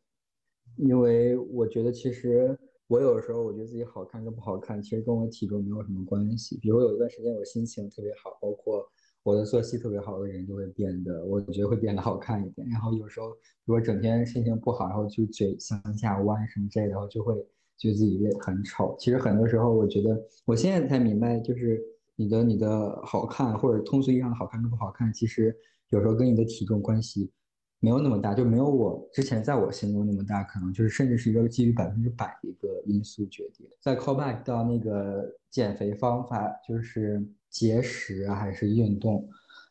[0.77, 2.57] 因为我觉得其实。
[2.89, 6.57] 我有时候我觉得自己好看跟不好看，其实跟我体重没有什么关系。
[6.57, 8.83] 比如有一段时间我心情特别好，包括
[9.21, 12.67] 我的作息特别好的人就会变得，我觉得会变得好看一点。
[12.67, 13.27] 然后有时候
[13.65, 17.35] 如果整天心情不好，然后就嘴向下弯什么之类的，然后就会
[17.77, 18.95] 觉得自己也很丑。
[18.97, 21.79] 其实很多时候我觉得我现在才明白，就是
[22.15, 25.55] 你的你的好看或者通俗意义上的好看跟不好看，其实
[25.89, 27.29] 有时候跟你的体重关系。
[27.79, 33.65] 没有那么大，就没有我之前在我心中那么大，可能就是甚至是一个基于百分之百的一个因素决定。
[33.79, 39.27] 再 call back 到那个减肥方法，就是节食，还是运动？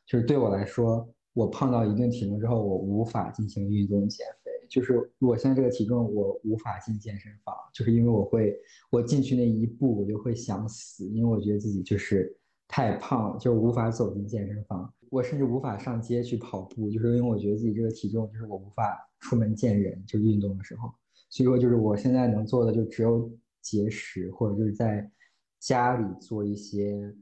[0.07, 4.51] 就是对我来说，我胖到一定体重之后，我无法进行运动减肥。
[4.71, 8.55] 就是我现在这个体重，我无法进健身房，就是因为我会，
[8.91, 12.38] 我进去那一步，我就会想死，因为我觉得自己就是
[12.69, 14.93] 太胖，就无法走进健身房。
[15.11, 20.93] 我甚至无法上街去跑步，就是因为我觉得自己这个体重，就是我无法出门见人，就运动的时候。
[21.31, 23.31] 所以说，就是我现在能做的就只有
[23.63, 25.11] 节食，或者就是在
[25.59, 27.15] 家里做一些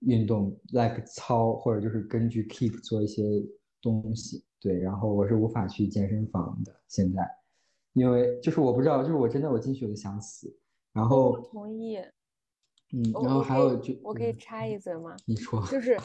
[0.00, 3.22] 运动，like 操，或者就是根据 keep 做一些
[3.82, 4.42] 东西。
[4.58, 7.28] 对，然后我是无法去健身房的现在，
[7.92, 10.50] 因为就是我不知道，就是我真的我进去我就想死。
[10.94, 11.98] 然后我同意。
[12.96, 15.16] 嗯，然后还有就我可以插一嘴吗？
[15.26, 15.98] 你说，就是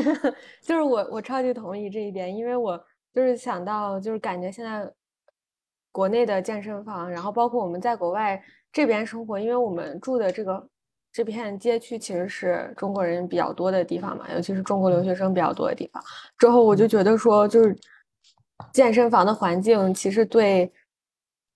[0.60, 2.78] 就是我我超级同意这一点，因为我
[3.14, 4.92] 就是想到就是感觉现在
[5.90, 10.68] 国内的健身房，然后包括我们在国外这边生活，因为我们住的这个
[11.10, 16.02] 这片街区其实是中国人比较多的地方嘛，尤其是中国留学生比较多的地方。
[16.36, 17.74] 之后我就觉得说，就是
[18.74, 20.70] 健身房的环境其实对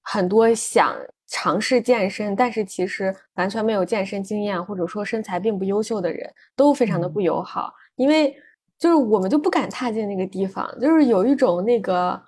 [0.02, 0.96] 很多想。
[1.30, 8.36] 尝试健身，但是其实完全没有健身经验，或者说身材并不优秀的人都非常的不友好，因为
[8.78, 12.20] 就是我们就不敢踏进那个地方，就是有一种那个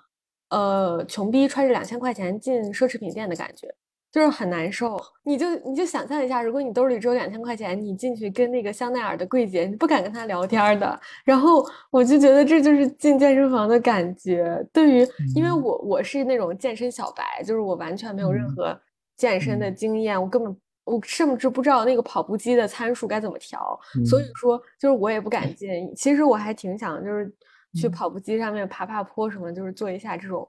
[0.49, 3.67] 呃穷逼揣着两千块钱进奢侈品店的感觉。
[4.13, 11.01] 就是很难受，你就你就想象一下，如果你兜里只有两千块钱，你进去跟那个香奈儿的柜姐，你不敢跟她聊天的。
[11.25, 14.63] 然后我就觉得这就是进健身房的感觉。
[14.71, 18.79] 对于，因为我我是那种健身小白，就是我完全没有任何
[19.23, 20.53] 健身的经验，我根本
[20.83, 25.95] 我甚至不知道那个跑步机的参数该怎么调，所以说就是我也不敢进。
[25.95, 27.33] 其实我还挺想就是
[27.73, 30.45] 去跑步机上面爬爬坡什么，就是做一下这种。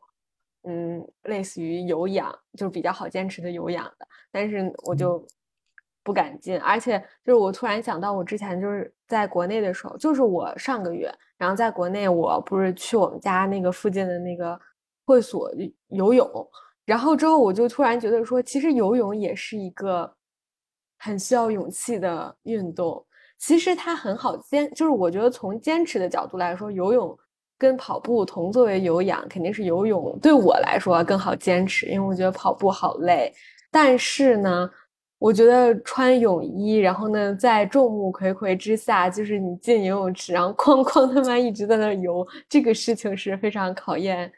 [0.67, 5.23] 嗯，类似于有氧，就是比较好坚持的有氧的，但是我就
[6.03, 6.59] 不敢进。
[6.59, 14.59] 而且就是我突然想到，我之前就是在国内的时候，就是我上个月，然后在国内我不是去我们家那个附近的那个
[15.05, 15.53] 会所
[15.89, 16.27] 游泳，
[16.85, 20.13] 然后之后我就突然觉得说，其实游泳也是一个
[20.99, 23.05] 很需要勇气的运动。
[23.39, 27.19] 其实它很好坚，就是我觉得从坚持的角度来说，游泳。
[27.57, 33.33] 跟跑步同作为有氧，肯定是游泳对我来说更好坚持，因为我觉得跑步好累。
[33.71, 34.69] 但是呢，
[35.19, 44.31] 我觉得穿泳衣，然后呢，在众目睽睽之下，就是你进游泳池，然后 哐哐他妈一直在那游，这个事情是非常考验，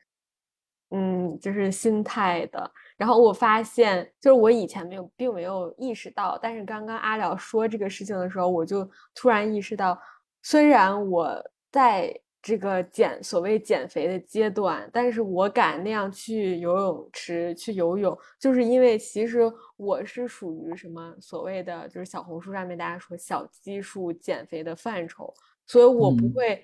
[0.91, 2.71] 嗯，就是心态的。
[2.97, 9.99] 然后我发现，就是我以前没有，并没有意识到，但是刚刚阿廖说这个事情的时候，我就突然意识到，
[10.43, 12.15] 虽然我在。
[12.43, 25.35] 这个减所谓减肥的阶段，但是我敢那样去游泳池去游泳，就是因为其实我是属于什么所谓的，就是小红书上面大家说小基数减肥的范畴，
[25.67, 26.63] 所以我不会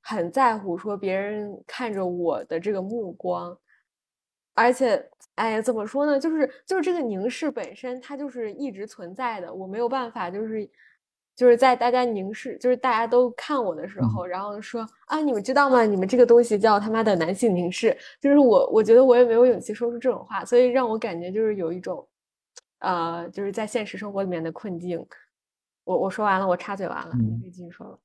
[0.00, 3.56] 很在乎说别人看着我的这个目光，
[4.54, 6.18] 而且，哎呀，怎么说呢？
[6.18, 10.68] 就是就是这个凝视本身它就是一直存在的，我没有办法就是。
[11.36, 15.86] 就是在大家凝视，就是大家都看我的时候，然后说啊，你们知道吗？
[15.86, 17.96] 你们这个东西叫他妈的男性凝视。
[18.20, 22.06] 就是我，我觉得我也没有勇气说出这种话，所以让我感觉就是有一种，
[22.80, 25.02] 呃，就是在现实生活里面的困境。
[25.84, 27.98] 我我说完了，我插嘴完了，你可以继续说了。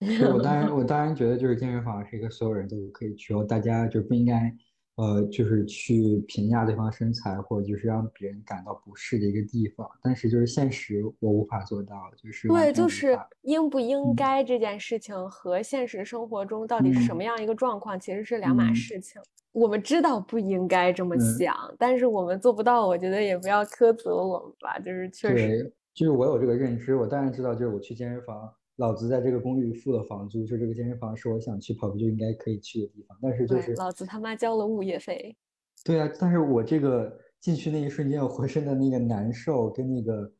[0.00, 4.54] 我当然， 我当然觉得就是健身房是一个所有人都可以去，大家就不应该。
[4.96, 9.84] 呃，就是去评价对方身材，或者就是让别人感到不适的一个地方。
[10.00, 19.20] 但是就是现实，我无法做到，就是对，就是应不应该这件事情和现实生活中到底是什么样一个状况，其实是两码事情。
[19.50, 24.78] 我们知道不应该这么想，但是我们做不到，我觉得也不要苛责我们吧。
[24.78, 28.48] 就是确实，就是我有这个认知，我当然知道，就是我去健身房。
[28.76, 33.16] 老子在这个公寓付了房租，就这个健身房是我想去跑步就应该可以去的地方。
[33.22, 35.36] 但是就是老子他妈交了物业费。
[35.84, 40.32] 对啊，但是我这个进去那一瞬间，我浑身的那个难受跟那个，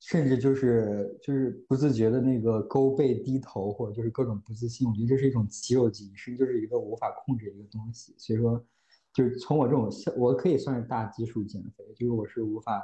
[0.00, 8.14] 甚至就是就是不自觉的那个勾背低头，或者就是各种不自信，我觉得这是一种肌肉记忆，甚至就是一个无法控制的一个东西。
[8.18, 8.64] 所以说，
[9.12, 12.80] 就是从我这种，我可以算是大基数减肥，就是我是无法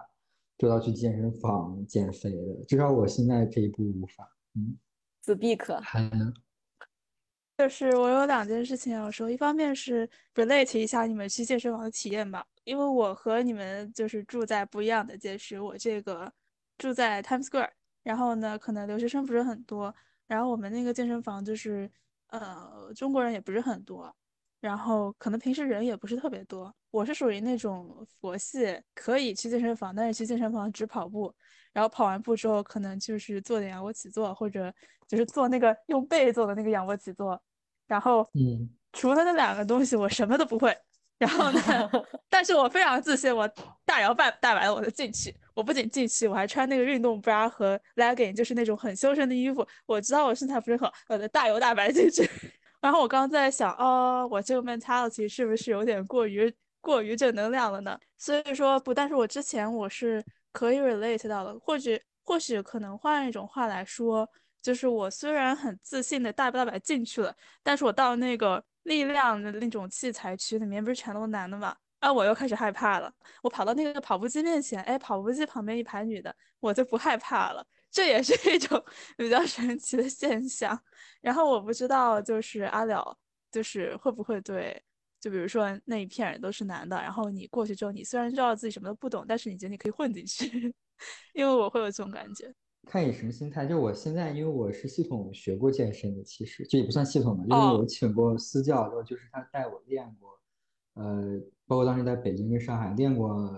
[0.58, 4.76] 做到去健身房减肥的，至少我现在这一步无法，嗯。
[5.20, 5.80] 自闭可，
[7.56, 16.32] 就是我有两件事情要说，一方面是 relate 一下你们去健身房的体验吧，因为我和你们就是住在不一样的街区，我这个
[16.78, 17.70] 住在 Times Square，
[18.04, 19.94] 然后呢，可能留学生不是很多，
[20.26, 21.90] 然后我们那个健身房就是
[22.28, 24.14] 呃中国人也不是很多，
[24.60, 31.34] 然后可能平时人也不是特别多，我是属于那种佛系，可以去健身房，但是去健身房只跑步。
[31.72, 34.72] 然后跑完步之后，可能就是做点仰卧起坐，或者
[35.06, 37.40] 就是做那个用背做的那个仰卧起坐。
[37.86, 40.76] 然后，嗯，除了那两个东西，我什么都不会。
[41.18, 41.60] 然后呢，
[42.28, 43.48] 但是我非常自信，我
[43.84, 45.34] 大摇大摆的我就进去。
[45.54, 49.66] 我不仅进去，我还穿那个运动 bra 和 legging，就是那种很修身的衣服。
[49.86, 52.28] 我知道我身材不是很好，我的大摇大摆进去。
[52.80, 57.98] 然后我刚刚在想，哦，我这个 mentality 是不是有点过于过于正能量了呢？
[58.16, 60.24] 所以说不，但是我之前我是。
[60.50, 64.28] 可以 relate 到了，或许或许可能换一种话来说，
[64.62, 71.76] 就是我虽然很自信的大摇大摆进去了，但是我到那个力量的那种器材区里面，不是全都男的嘛？
[72.00, 73.12] 啊，我又开始害怕了。
[73.42, 77.64] 我跑到那个跑步机面前，哎，跑步机旁边一排女的，我就不害怕了。
[77.90, 78.82] 这也是一种
[79.16, 80.76] 比较神奇的现象。
[81.20, 83.16] 然后我不知道，就是阿了，
[83.52, 84.82] 就是会不会对。
[85.20, 90.72] 就比如说那一片人都是男的，然后你过去之后，你虽然知道自己什么都不懂，但是你觉得你可以混进去，
[91.34, 92.54] 因为我会有这种感觉。
[92.86, 93.66] 看你什么心态。
[93.66, 100.40] 就我现在，因为我是系统学过健身的，其实这也不算系统嘛，因为我请过私教，然后就是他带我练过，
[100.94, 103.50] 呃，包括当时在北京跟上海练过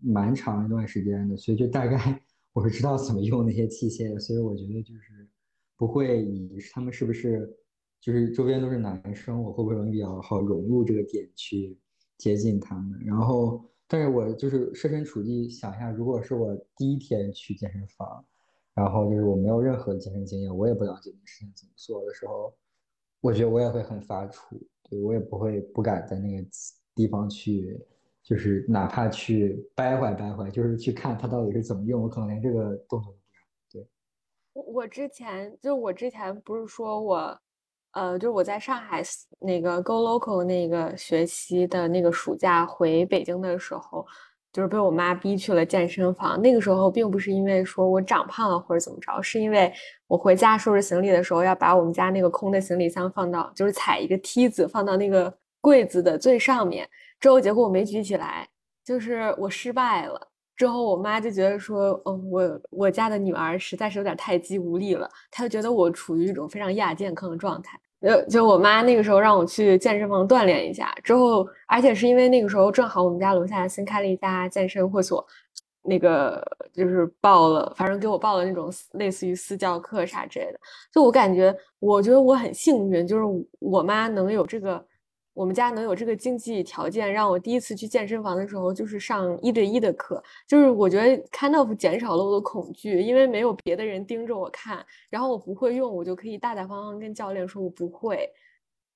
[0.00, 5.28] 蛮长一段时间的，所以就大概我是知道怎么用那些器械的，所以我觉得就是
[5.76, 7.52] 不会以他们是不是。
[8.00, 11.76] 就是周边都是男生，我会不会比较好融入这个点去
[12.16, 12.98] 接近他们？
[13.04, 18.24] 然后，但是我就是设身处地想一下，如果是我第一天去健身房，
[18.74, 22.54] 然后就是我没有任何的健身经验，我也不了解这事情怎么做的时候，
[23.20, 26.48] 我觉得我也会很发怵，对我也不会不敢在那个
[26.94, 27.84] 地方去，
[28.22, 33.42] 就是哪怕去掰坏掰坏，就是去看它到底是怎么用，我可能连这个动作都不敢。
[33.72, 33.88] 对，
[34.52, 37.40] 我我之前就我之前不是说我。
[37.98, 39.02] 呃，就是我在上海
[39.40, 44.06] 那个 Go Local 那个学期的那个暑假回北京的时候，
[44.52, 46.40] 就是被我妈逼去了健身房。
[46.40, 49.72] 那个时候并不是因为说我长胖了或者怎么着，是因为
[50.06, 56.88] 我回家收拾行李的时候要把我们家那个空的行李箱放到，就是踩一个梯子放到那个柜子的最上面。
[57.18, 58.48] 之后结果我没举起来，
[58.84, 60.28] 就是我失败了。
[60.54, 67.76] 之后我妈就觉得说，哦，我我家的女儿实在是有点太肌无力了，她就觉得我处于一种非常亚健康的状态。
[68.00, 75.26] 就，就我妈那个时候让我去健身房锻炼一下，之后，而且是因为那个时候正好我们家楼下新开了一家健身会所，
[75.82, 76.42] 那个
[76.72, 80.58] 就是报了，反正给我报了那种类似于私教课啥之类的。
[80.92, 83.24] 就我感觉，我觉得我很幸运，就是
[83.58, 84.84] 我妈能有这个。
[85.38, 98.28] 我们家能有这个经济条件，让我第一次去健身房的时候，就是上一对一的课，就是我觉得 kind of 减少了我的恐惧，因为没有别的人盯着我看，然后我不会用，我就可以大大方方跟教练说我不会，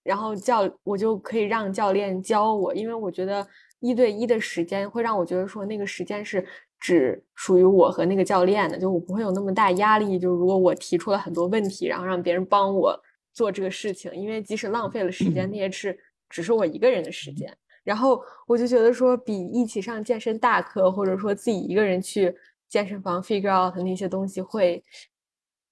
[0.03, 3.47] 然后教我就可以让教练教我，因为我觉得
[3.78, 6.45] 一对一的时间会让我觉得说那个时间是
[6.80, 13.01] 只属于我和那个教练的，就我不会有那么大压力，就如果我提出了很多问题，然后让别人帮我
[13.32, 15.97] 做这个事情，因为即使浪费了时间，那也是。
[16.33, 17.55] 只是我一个人的时间，
[17.85, 22.35] 然后我就觉得说，比一起上健身大课，或者说自己一个人去
[22.68, 24.83] 健身房 figure out 那些东西，会，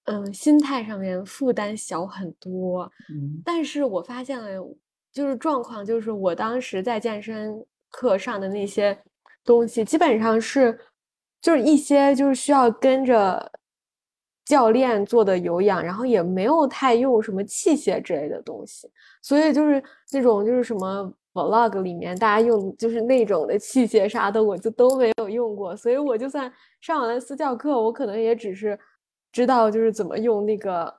[0.04, 2.82] 嗯，心态上面负担小很多。
[3.08, 4.62] 嗯，但是我发现了，
[5.10, 8.96] 就是状况，就是我当时在健身课上的那些
[9.44, 10.78] 东西，基本上是，
[11.40, 13.50] 就是一些就是需要跟着。
[14.50, 18.90] 教练做的有氧，然后也没有太用什么器械之类的东西，
[19.22, 19.80] 所以就是
[20.10, 25.76] 那种就是什么 vlog 里面大家用就是那种的器械啥的，我就都没有用过。
[25.76, 28.76] 所以我就算上完了私教课，我可能也只是
[29.30, 30.92] 知道就是怎么用那个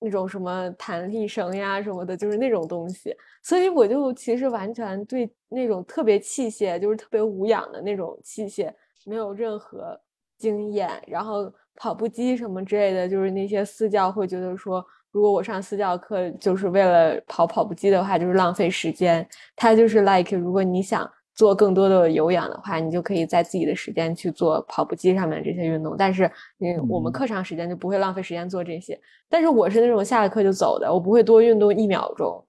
[0.00, 3.14] 那种什么弹力绳呀什么的，就是那种东西。
[3.42, 8.72] 所以我就其实完全对那种特别器械，就是特别无氧的那种器械
[9.04, 10.00] 没有任何
[10.38, 11.52] 经验，然后。
[11.76, 19.26] 跑步机什么之类的，就是那些私教会觉得说，如果我上私教课就是为了跑跑步机的话，就是浪费时间。
[19.54, 25.94] 他就是 like，如果你想做更多的有氧的话，你就可以在自己的时间去做跑步机上面这些运动。
[25.96, 28.98] 但是，你我们课上时间就不会浪费时间做这些。
[29.28, 32.42] 但是我是那种下了课就走的，我不会多运动一秒钟，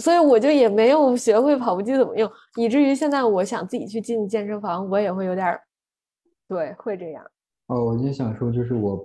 [0.00, 5.58] 所以我就也没有学会跑步机怎么用，以至于现在我想自己去进健身房，我也会有点，
[6.48, 7.24] 对，会这样。
[7.66, 9.04] 哦，我就想说，就是我，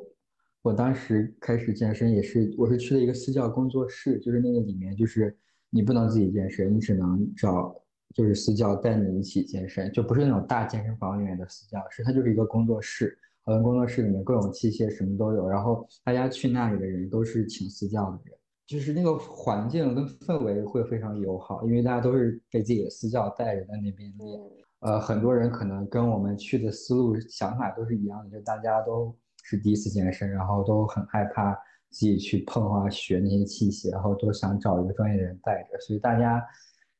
[0.61, 5.35] 我当时开始健身也是，我是去了一个私教工作室，就是那个里面就是
[5.71, 7.75] 你不能自己健身，你只能找
[8.13, 18.37] 就是私教带你一起健身，就不是那种大健身房里面的私教，是它就是一个工作室，好像工作室里面各种器械什么都有，然后大家去那里的人都是请私教的人，
[18.67, 24.39] 就是那个环境跟氛围会非常友好，因为大家都是被自己的私教带着在那边练。
[24.81, 31.53] 呃，很多人可能跟我们去的思路想法都是一样的，就大家都是第一次健身，然后都很害怕
[31.89, 36.43] 自己去碰啊、学那些器械，然后都想找一个专业的人带着，所以大家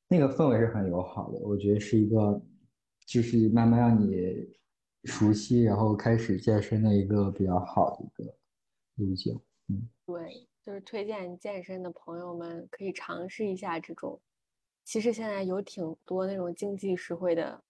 [0.07, 1.39] 那个氛围是很友好的。
[1.39, 2.39] 我觉得是一个，
[3.07, 4.47] 就是慢慢让你
[5.05, 8.35] 熟悉，然后开始健身的一个比较好的一个
[8.97, 9.33] 路径。
[9.69, 14.21] 嗯，对，就是推荐健身的朋友们可以尝试一下这种。
[14.83, 17.63] 其实现在有挺多那种经济实惠的。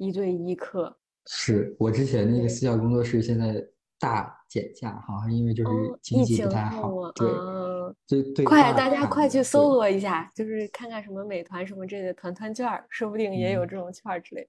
[0.00, 0.96] 一对一课
[1.26, 3.62] 是我之前那个私教工作室，现在
[3.98, 5.70] 大减价，好像因为就是
[6.00, 7.12] 经济不太好。
[7.12, 7.28] 对，
[8.06, 8.44] 对对。
[8.46, 14.48] 快，大家快去搜罗一下，就是看看什么美团什么这类的团团券，说不定也有这种券之类。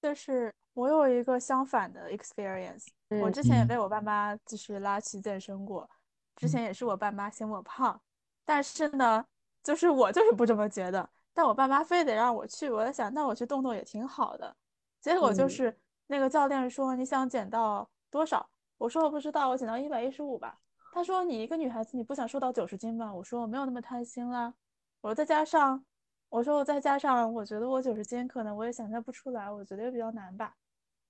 [0.00, 2.86] 就是我有一个相反的 experience，
[3.20, 5.90] 我之前也被我爸妈就是拉去健身过，
[6.36, 8.00] 之前也是我爸妈嫌我胖，
[8.44, 9.26] 但是呢，
[9.64, 11.10] 就是我就是不这么觉得。
[11.36, 14.56] 但我爸妈非得让我去，我在想，那我去动动也挺好的。
[15.02, 20.58] 结果就是那个教练说：“你想减到多少？”我说：“我不知道，我减到一百一十五吧。”
[20.94, 24.54] 他说：“你一个女孩子，你不想瘦到九十斤吗？”我说：“我没有那么贪心啦。”
[25.02, 25.84] 我说：“再加上，
[26.30, 30.54] 我说我再加上，我觉得我九十斤可能我也想象不出来，我觉得也比较难吧。”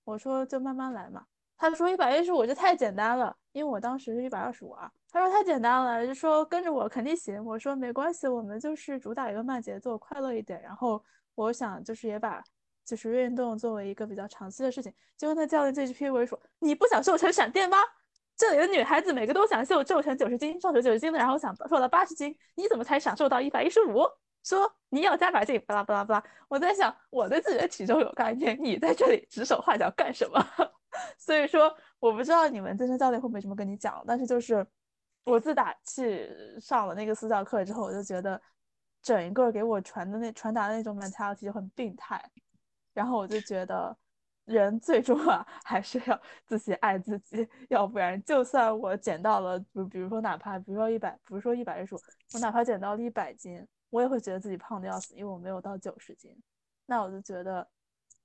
[0.03, 1.25] 我说：“就慢慢来嘛。”
[1.57, 4.91] 他说一百一十五就太简单了，因为我当时是一百二十五啊。
[5.17, 7.43] 他说太简单了，就说跟着我肯定行。
[7.43, 10.61] 我说没关系，我们就是主打一个慢节奏，快乐一点。
[10.61, 11.03] 然后
[11.35, 12.45] 我想就是也把
[12.85, 14.93] 就是运动作为一个比较长期的事情。
[15.17, 17.79] 结果那教练这句 P V 说你不想瘦成闪电吗？
[18.37, 24.03] 这里的女孩子每个都想瘦瘦成九十斤，瘦成九十斤的，然后想瘦到八十斤，你怎么才想瘦到一百一十五？
[24.45, 26.25] 说你要加把劲，巴拉巴拉巴拉。
[26.47, 30.47] 我在想我对自己的体重有概念，你在这里指手画脚干什么？
[31.17, 34.67] 所以说，我不知道你们健身教练会不会这么跟你讲，但是就是
[35.27, 38.41] 我自打去上了那个私教课之后，我就觉得
[39.03, 42.23] 整一个给我传的那传达的那种 mentality 就很病态，
[42.95, 43.95] 然后我就觉得。
[44.47, 51.99] 人最终啊，还是要自己爱自己，要不然，就算我减到了，比比如说哪怕，比如说一百，不是说一百十五，
[52.33, 56.33] 我哪怕减到了一百斤，我也会觉得自己胖的要死，因为我没有到九十斤。
[56.87, 57.69] 那我就觉得，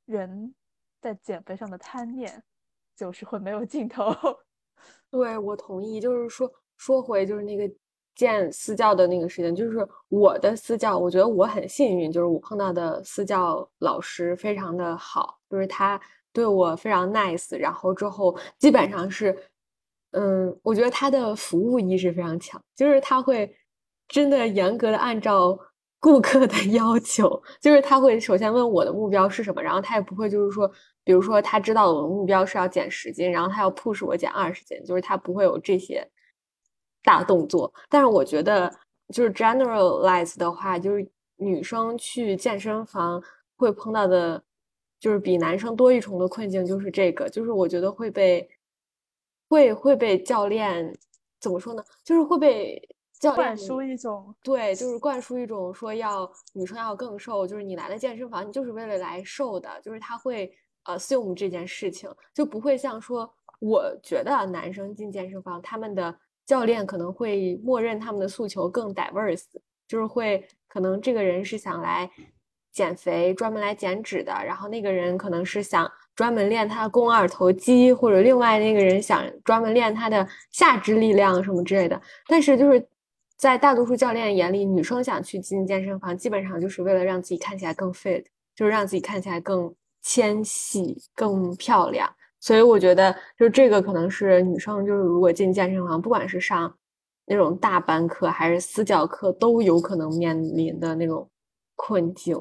[0.05, 0.53] 人
[1.01, 2.43] 在减肥上的贪念，
[2.95, 4.13] 就是会没有尽头。
[5.09, 5.99] 对，我同意。
[5.99, 6.47] 就是说，
[6.81, 7.71] 说回就是那个
[8.15, 15.37] 见私教的那个事情，就是我的私教，我觉得我很幸运，就是我碰到的私教老师非常的好。
[15.47, 16.01] 就是他
[16.33, 19.37] 对我非常 nice，然后之后基本上是，
[20.13, 23.55] 嗯，我觉得他的服务意识非常强，就是他会
[24.07, 25.55] 真的严格的按照
[25.99, 30.67] 顾客的 要求，就是他会首先问我的目标是什么，然后他也不会就是说，
[31.03, 36.05] 比如说他知道我的目标是要减十斤，然后他要 push 我减二十斤，就是他不会有这些
[37.03, 37.73] 大动作。
[37.89, 38.73] 但是我觉得
[39.13, 43.21] 就是 generalize 的话，就是女生去健身房
[43.55, 44.43] 会碰到的。
[45.01, 48.47] 就是比男生多一重的困境，就是这个，就是我觉得会被，
[49.49, 50.95] 会会被教练
[51.39, 51.83] 怎么说呢？
[52.03, 52.79] 就是会被
[53.19, 63.27] 教练灌输一种，对，就是灌输一种说要女生要更瘦，就是你来了健身房，你就是为了来瘦的，就是他会 assume 这件事情，就不会像说，
[63.59, 66.15] 我觉得男生进健身房，他们的
[66.45, 69.45] 教练可能会默认他们的诉求更 diverse，
[69.87, 72.09] 就是会可能这个人是想来。
[72.73, 82.01] 减肥专门来减脂的，然后那个人可能是想专门练他的肱二头肌，或者另外那个人想专门练他的下肢力量什么之类的。
[82.27, 82.87] 但是就是
[83.35, 88.23] 在大多数教练眼里，女生想去进健身房，基本上就是为了让自己看起来更 fit，
[88.55, 92.09] 就是让自己看起来更纤细、更漂亮。
[92.41, 96.75] 所以我觉得，就这个可能是女生就是如果进健身房，不管是上
[97.25, 101.29] 那种大班课还是私教课，都有可能面临的那种
[101.75, 102.35] 困境。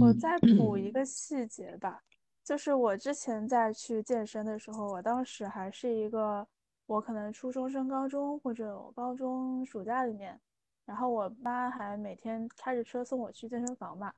[0.00, 2.02] 我再补一个细节吧，
[2.44, 6.46] 就是我之前在去健身的时候，我当时还是一个，
[6.86, 10.38] 我可能初中升高中或者我高中暑假里面，
[10.84, 14.12] 然后我妈还每天开着车送我去健身房嘛。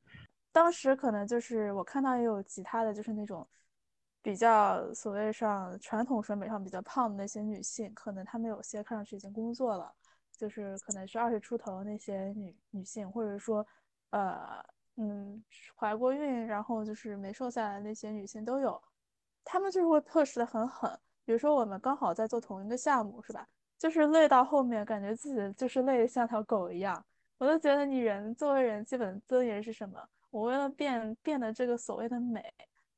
[0.51, 3.47] 当时可能就是我看到也有其他的就是那种
[4.25, 9.95] 比较所谓上传统审美上比较胖的那些女性，可能她们有些看上去已经工作了，
[10.37, 13.65] 就是可能是二十出头那些女女性，或者说
[14.11, 14.65] 呃。
[14.97, 15.43] 嗯，
[15.75, 18.81] 怀过孕，然后就是没瘦下来那些女性都有，
[19.43, 20.89] 她们就是会 push 的很狠。
[21.25, 23.45] 比如说我们刚好在做同一个项目，是吧？
[23.77, 27.05] 就是累到后面，感觉自己就是累得像条狗一样。
[27.39, 30.01] 我都觉得你人作为人，基本尊严是什么？
[30.31, 32.41] 我为了变变得这个所谓的美，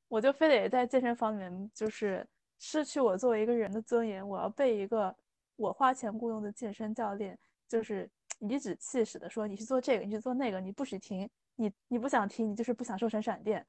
[0.07, 2.25] 我就非得在健身房里面就是
[2.59, 4.27] 失去我作为一个人的尊严。
[4.27, 5.15] 我要被一个
[5.55, 7.37] 我花钱雇佣的健身教练，
[7.67, 11.29] 就是颐指气使的说你去做这个，你去做那个，你不许停。
[11.59, 13.65] 你你不想停，你就是不想瘦成闪电，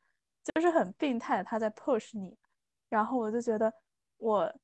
[0.54, 1.42] 就是很病态。
[1.42, 2.36] 他在 push 你，
[2.90, 3.72] 然后我就觉得
[4.18, 4.54] 我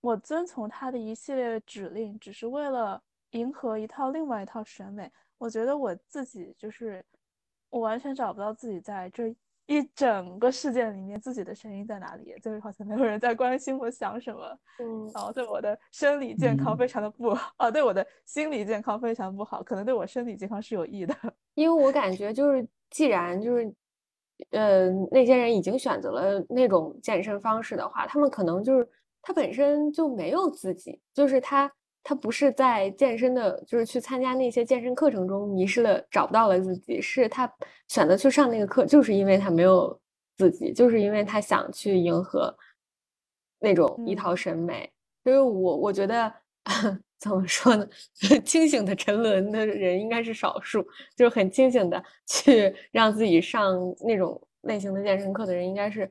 [0.00, 5.12] 我遵从他的一系列指令，只是为了迎合一套另外一套审美。
[5.36, 7.04] 我觉得我自己就是
[7.68, 9.36] 我完全找不到自己在这
[9.68, 21.14] 一整个事件里面自己的声音在哪里，就是好像没有人在关心我想什么，嗯，然后对我的生理健康非常的不好，哦，对我的心理健康非常不好，可能对我身体健康是有益的。
[21.54, 23.74] 因为我感觉就是，既然就是，
[24.52, 28.88] 呃，那些人已经选择了那种健身方式的话，他们可能就是
[29.20, 31.70] 他本身就没有自己，就是他
[32.08, 37.52] 他不是在健身的，就是去参加那些健身课程中迷失了，找不到了自己，是他
[37.88, 40.00] 选择去上那个课，就是因为他没有
[40.38, 42.56] 自己，就是因为他想去迎合
[43.58, 44.90] 那种一套审美。
[45.22, 46.32] 所以我我觉得。
[47.20, 47.84] 怎么说呢？
[48.46, 50.86] 清醒的沉沦的人应该是少数，
[51.16, 53.74] 就是很清醒的 去让自己上
[54.06, 56.08] 那种类型的健身课的人，应该是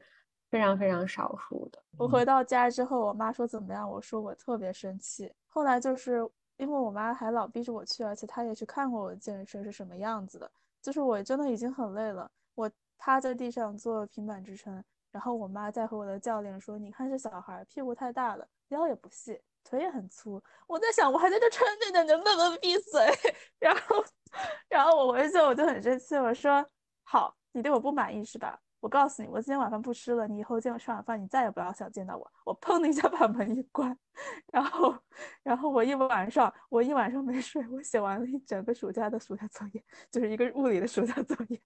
[0.50, 1.82] 非常非常少数的。
[1.98, 3.90] 我回到家之后，我妈说怎么样？
[3.90, 5.32] 我说我特别生气。
[5.58, 6.18] 后来就是
[6.58, 10.48] 因为我妈还老逼着我去，而且她也去看过我的健身是什么样子的。
[10.84, 23.02] 就是我真的已经很累了，我趴在地上做平板支撑，然后我妈在和我的教练说：“你看这小孩屁股太大了，腰也不细。”腿也很粗，我在想，我还在这撑着呢，能不能闭嘴？
[23.58, 24.06] 然后，
[24.70, 26.64] 然后我回去我就很生气，我说
[27.04, 28.62] ：“好，你对我不满意是吧？
[28.80, 33.98] 我告诉你，我今天晚饭不吃了，你以后见我吃晚饭，你再也不要想见到我。”我砰的一下把门一关，
[34.54, 34.96] 然后，
[35.44, 41.60] 然后我一晚上，我一晚上没睡，我写完了一整个暑假的暑假作业，就是一个物理的暑假作业。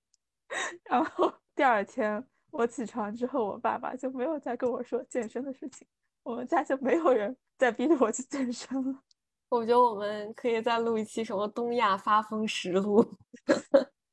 [0.90, 5.88] 然后第二天我起床之后，我爸爸就没有再跟我说健身的事情。
[6.24, 9.00] 我们家就没有人再逼着我去健身了。
[9.50, 13.04] 我觉得我们可以再录一期什么东亚发疯实录。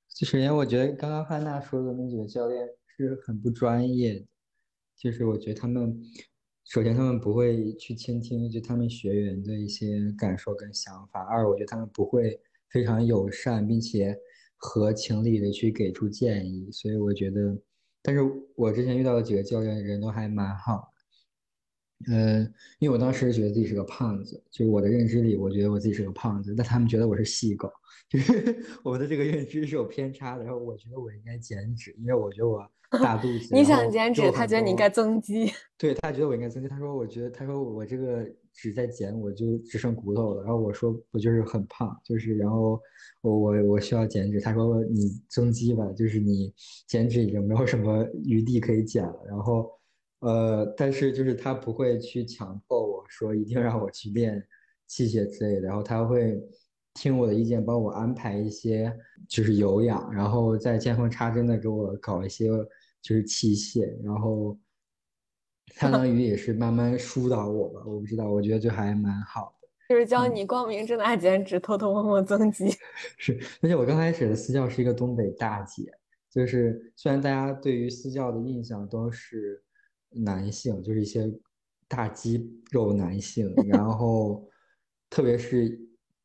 [0.09, 2.69] 首先，我觉得刚刚汉娜说的那几个教练
[3.05, 4.27] 是很不专业的。
[4.97, 5.97] 就是我觉得他们，
[6.65, 12.41] 首先他们不会去倾听就他们学员的一些感受跟想法；二，我觉得他们不会
[12.71, 14.19] 非常友善，并且
[14.57, 16.69] 合情理的去给出建议。
[16.73, 17.57] 所以我觉得，
[18.03, 18.21] 但是
[18.57, 20.93] 我之前遇到的几个教练人都还蛮好。
[22.09, 22.43] 嗯，
[22.79, 27.69] 因为我当时觉得自己是个胖子，就是我的认知里，我觉得我自己是个胖子，但他们觉得我是细狗，
[28.09, 30.45] 就是我的这个认知是有偏差的。
[30.45, 33.49] 然后我觉得我应该减脂，因为我觉得我大 肚子。
[33.55, 35.51] 你想减脂，他觉得你应该增肌。
[35.79, 40.43] 对他觉得我应该增肌，他说我觉得他说我这个脂在减，我就只剩骨头了。
[40.43, 42.81] 然后我说我就是很胖，就是然后
[43.21, 44.41] 我我我需要减脂。
[44.41, 46.53] 他说你增肌吧，就是你
[46.87, 49.25] 减脂已经没有什么余地可以减了。
[49.29, 49.71] 然后。
[50.21, 54.45] 呃，但是就是他不会去强迫我说一定让我去练
[54.89, 56.37] 器械之类的，然后他会
[56.99, 58.93] 听我的意见，帮我安排一些
[59.29, 62.49] 就是有氧，然后再见缝插针的给我搞一些
[63.01, 64.59] 就是器械，然后
[65.75, 72.69] 相当于也是慢慢疏导我吧，我不知道，我觉得就还蛮好的，就是教你光明正大减脂，偷偷摸摸增肌。
[73.17, 75.85] 是，而且我刚开始的私教是一个东北大姐，
[76.29, 79.63] 就是虽然大家对于私教的印象都是。
[80.11, 81.31] 男性就是一些
[81.87, 84.43] 大肌肉男性， 然后
[85.11, 85.79] 特别是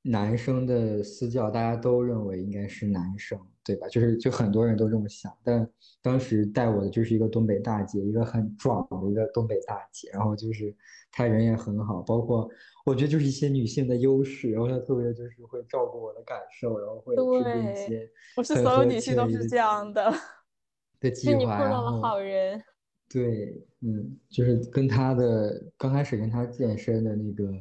[0.04, 3.88] 男生的私教，大家都认为应该是男生，对吧？
[3.88, 5.36] 就是就很多人都这么想。
[5.44, 5.68] 但
[6.02, 10.76] 当时带我的就是一个东北大姐，一个很壮的一个东北大姐，然后就是
[11.12, 12.50] 她人也很好，包括
[12.86, 18.10] 我觉得就是一些女性的优势，然后她特别就是会照顾我的感受，然后会制定一些。
[18.36, 20.14] 不是所有女性都是这样的。
[21.00, 22.62] 的计划，碰到了好人。
[23.10, 27.52] 对，嗯，就是跟她的刚开始跟她健身的那个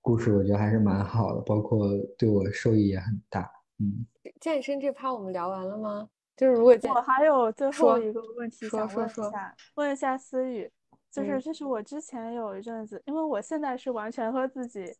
[0.00, 1.86] 故事，我觉得还是蛮好的，包括
[2.18, 3.50] 对我受益也很大。
[3.78, 4.06] 嗯，
[4.40, 6.08] 健身这趴我们聊完了吗？
[6.36, 10.70] 就是如果我还有最后一个问题想问一下，问一下思雨，
[11.10, 14.94] 就是就是我之前有一阵子，因为我现在是完全和自己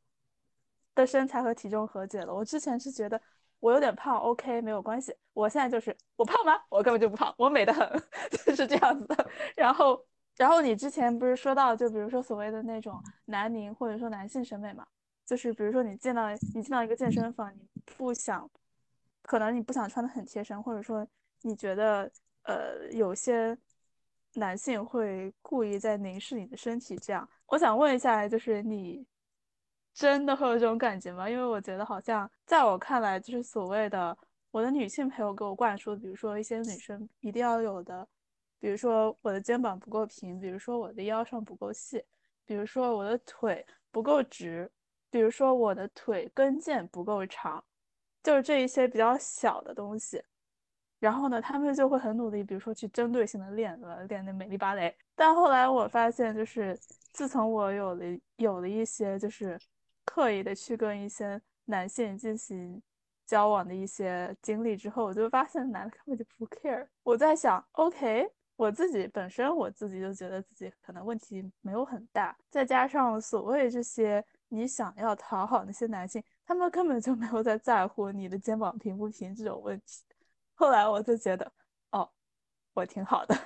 [0.94, 3.20] 的身材和体重和解了，我之前是觉得。
[3.60, 5.12] 我有点胖，OK，没有关系。
[5.32, 6.52] 我现在就是我胖吗？
[6.70, 7.90] 我根本就不胖，我美得很，
[8.46, 9.28] 就是这样子的。
[9.56, 10.00] 然后，
[10.38, 14.86] 然后你之前不是说到，就比如说所谓的那种男凝或者说男性审美嘛，
[15.26, 18.50] 就是比如说你见到你进到一个健身房，你不想，
[19.20, 21.06] 可能你不想穿的很贴身，或者说
[21.42, 22.10] 你觉得
[22.44, 23.54] 呃有些
[24.34, 29.06] 男性会故意在凝视你的身体，这样，我想问一下，就是你。
[29.94, 31.28] 真的会有这种感觉吗？
[31.28, 34.16] 因为我觉得好像在我看来，就是所谓的
[34.52, 38.06] 我的女性朋友给我灌输，比如说一些女生一定要有的，
[38.58, 42.04] 比如说我的肩膀不够平，比如说我的腰上不够细，
[42.44, 44.70] 比如说我的腿不够直，
[45.10, 47.64] 比如说我的腿跟腱不够长，
[48.22, 50.22] 就是这一些比较小的东西。
[50.98, 54.96] 然后呢，他们就会很努力，比如说去针对性的练了练那美丽芭蕾。
[55.14, 56.78] 但后来我发现，就是
[57.12, 58.04] 自从我有了
[58.36, 59.58] 有了一些就是。
[60.10, 62.82] 刻意的去跟一些男性进行
[63.26, 66.88] 交往的一些经历之后，我就发现男的根本就不 care。
[67.02, 68.26] 我在想，OK，
[68.58, 80.02] 我自己本身我自己就觉得自己可能问题没有很大，再加上所谓这些你想要讨好那些男性，他们根本就没有在在乎你的肩膀平不平这种问题。
[80.54, 81.52] 后来我就觉得，
[81.92, 82.10] 哦，
[82.74, 83.38] 我挺好的。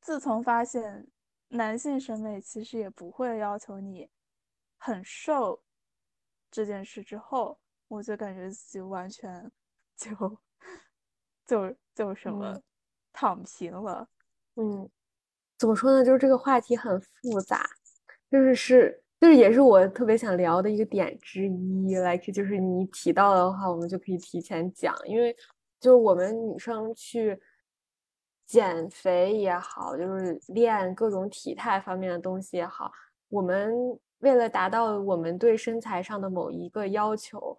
[0.00, 1.06] 自从发现
[1.48, 4.08] 男性审美其实也不会要求你
[4.78, 5.62] 很瘦。
[6.50, 9.52] 这件事之后，我就感觉自己完全
[9.94, 10.38] 就
[11.44, 12.58] 就就什么
[13.12, 14.08] 躺平了。
[14.56, 14.88] 嗯，
[15.58, 16.04] 怎么说呢？
[16.04, 17.64] 就是这个话题很复杂，
[18.30, 21.96] 就是是就是也是我特别想聊的一个点之一。
[21.96, 25.34] like 就是你提到的话，我们就可以提前讲，因为
[25.80, 27.40] 就是我们女生去
[28.46, 32.90] 减肥也好，就是练各种体态方面的东西也好，
[33.28, 33.74] 我们。
[34.20, 37.58] 为了达到我们对身材上的某一个要求，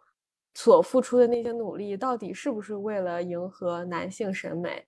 [0.56, 4.84] 所付出的那些努力，到底是不是为了迎合男性审美？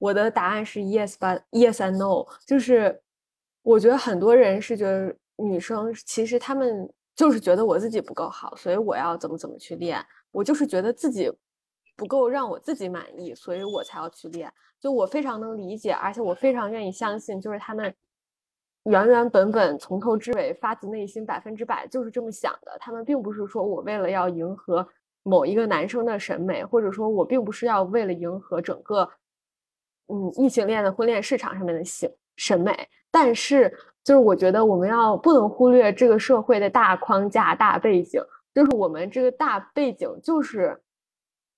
[0.00, 2.26] 我的答案是 yes but yes and no。
[2.44, 3.00] 就是
[3.62, 10.04] 我觉得很多人是觉得女生其实她们就是觉得我自己不够好，所以我要怎么怎么去练。
[10.32, 11.30] 我就是觉得自己
[11.96, 14.52] 不够让我自己满意，所以我才要去练。
[14.80, 17.94] 就我非常能理解，而且我非常愿意相信，就是他们。
[18.84, 22.78] 原原本本从头至尾发自内心百分之百就是这么想的。
[22.80, 24.88] 他们并不是说我为了要迎合
[25.22, 29.06] 某一个男生的审美，或者说我并不是要为了迎合整个
[30.10, 32.88] 嗯异性恋的婚恋市场上面的审审美。
[33.10, 33.72] 但是
[34.04, 38.22] 就是我觉得我们要不能忽略这个社会的大框架、大背景，
[38.54, 40.80] 就是我们这个大背景就是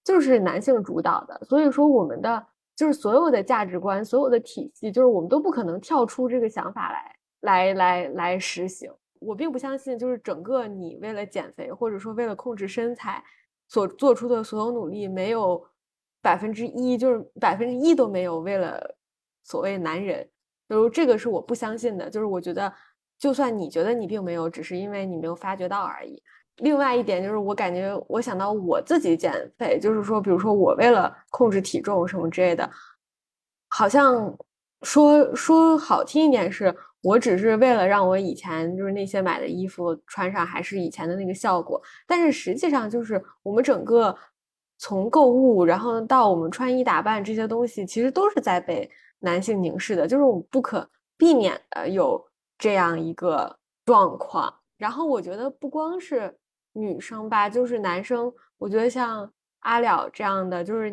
[0.05, 1.41] 就是男性主导的。
[1.45, 8.91] 所以说我们的就是所有的价值观、所有的体系，就是我们都不可能跳出这个想法来，来，来，来实行。
[9.21, 13.23] 我并不相信，就是整个你为了减肥，或者说为了控制身材
[13.69, 15.63] 所做出的所有努力，没有
[16.23, 18.97] 百分之一，就是百分之一都没有为了
[19.43, 20.27] 所谓男人。
[20.69, 22.09] 就是这个是我不相信的。
[22.09, 22.73] 就是我觉得，
[23.19, 26.23] 就算你觉得你并没有，只是因为你没有发觉到而已。
[26.59, 32.71] 另外一点就是，我感觉我想到我自己减肥，就是说，比如说我为了控制体重什么之类的，
[33.69, 34.35] 好像
[34.83, 36.75] 说说好听一点是。
[37.05, 44.17] 我只是为了让我以前就是那些买的衣服穿上还是以前的那个效果，但是实际上就是我们整个
[44.83, 52.21] 从购物，然后到我们穿衣打扮这些东西，其实都是在被男性凝视的，就是我们不可避免的有
[52.59, 54.53] 这样一个状况。
[54.77, 56.37] 然后我觉得不光是
[56.73, 60.93] 女生吧，就是男生，我觉得像阿了这样的，就是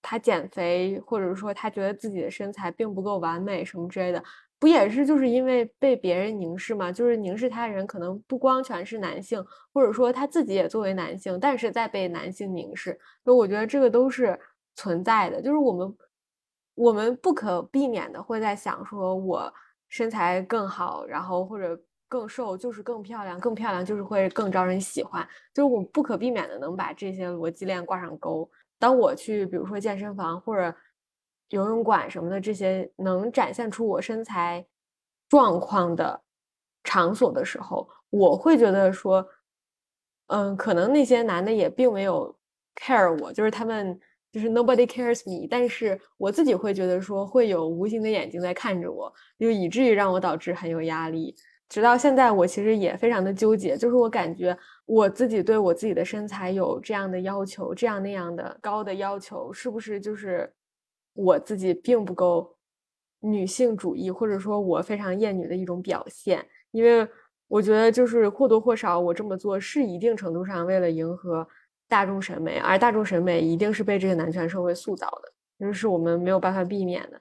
[0.00, 4.22] 他减肥，或者说他觉得自己的身材并不够完美什么之类的。
[4.60, 6.90] 不也是就是因为被别人凝视吗？
[6.90, 9.40] 就是凝视他人，可能不光全是男性，
[9.72, 12.98] 或者说他自己也作为男性，但是在被男性凝视。
[13.22, 14.36] 所以我觉得这个都是
[14.74, 15.40] 存在的。
[15.40, 15.96] 就是我们
[16.74, 19.52] 我们不可避免的会在想，说我
[19.88, 25.24] 身材更好，然后或者更瘦就是更漂亮，更漂亮就是会更招人喜欢。
[25.54, 28.50] 就是我们不可避免的能把这些逻辑链挂上钩。
[28.78, 30.74] 当我去比如说健身房或者。
[31.50, 34.66] 游泳馆什么的这些能展现出我身材
[35.30, 36.22] 状况的
[36.84, 39.26] 场所的时候，我会觉得说，
[40.26, 42.38] 嗯，可能那些男的也并没有
[42.76, 43.98] care 我，就是他们
[44.30, 51.34] 就是 nobody cares me，但是我自己会觉得说会有无形的眼睛在看着我，就以至于让我导致很有压力。
[51.68, 54.56] 直到现在，我其实也非常的纠结，就是我感觉
[54.86, 60.52] 我自己对我自己的身材有这样的要求，这样那样的高的要求，是不是就是？
[61.14, 62.56] 我自己并不够
[63.18, 67.08] 女性主义，或者说我非常厌女的一种表现，因为
[67.48, 71.44] 我觉得就是或多或少我这么做是一定程度上为了迎合
[71.88, 77.20] 大众审美，而大众审美一定是被这个男权社会塑造的，就是我们没有办法避免的。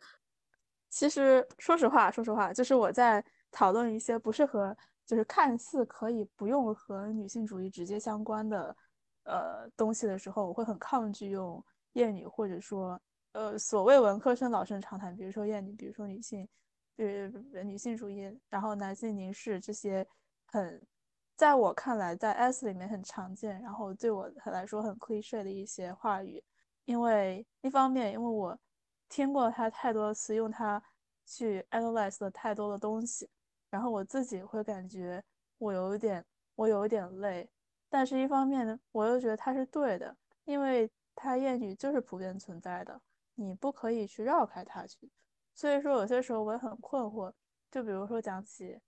[0.91, 4.75] 其实说实话，说实话，就是我在讨论一些不是和
[5.05, 8.75] 就是看似可以不用和女性主义直接相关的
[9.23, 12.99] 呃东西的时候，我会很抗拒用厌女或者说。
[13.33, 16.47] 呃，所谓文科生老生常谈，比如说厌女，比如说女性，
[16.95, 20.07] 呃，女性主义，然后男性凝视这些，
[20.47, 20.81] 很，
[21.35, 26.43] 在我看来，在 S 里面很常见，然后对我来说很 cliche 的一些话语。
[26.85, 28.57] 因为一方面，因为我
[29.07, 30.81] 听过他太多次，用它
[31.23, 33.29] 去 analyze 了太多的东西，
[33.69, 35.23] 然后我自己会感觉
[35.57, 37.49] 我有一点，我有一点累。
[37.89, 40.15] 但是一方面呢，我又觉得他是对的，
[40.45, 43.01] 因为他厌女就是普遍存在的。
[43.39, 45.11] 你不可以去绕开它去，
[45.53, 47.31] 所以说有些时候我也很困惑。
[47.69, 48.79] 就比如说讲起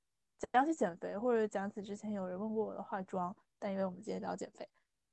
[0.51, 4.67] 讲起减肥，或者讲起之前有人问过我的化妆，但因为我们今天聊减肥，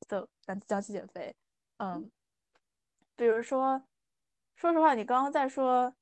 [0.09, 1.37] 就讲讲起减肥。
[1.77, 2.11] 嗯，
[3.15, 3.83] 比如说，
[4.55, 5.95] 说实话，你刚刚在说，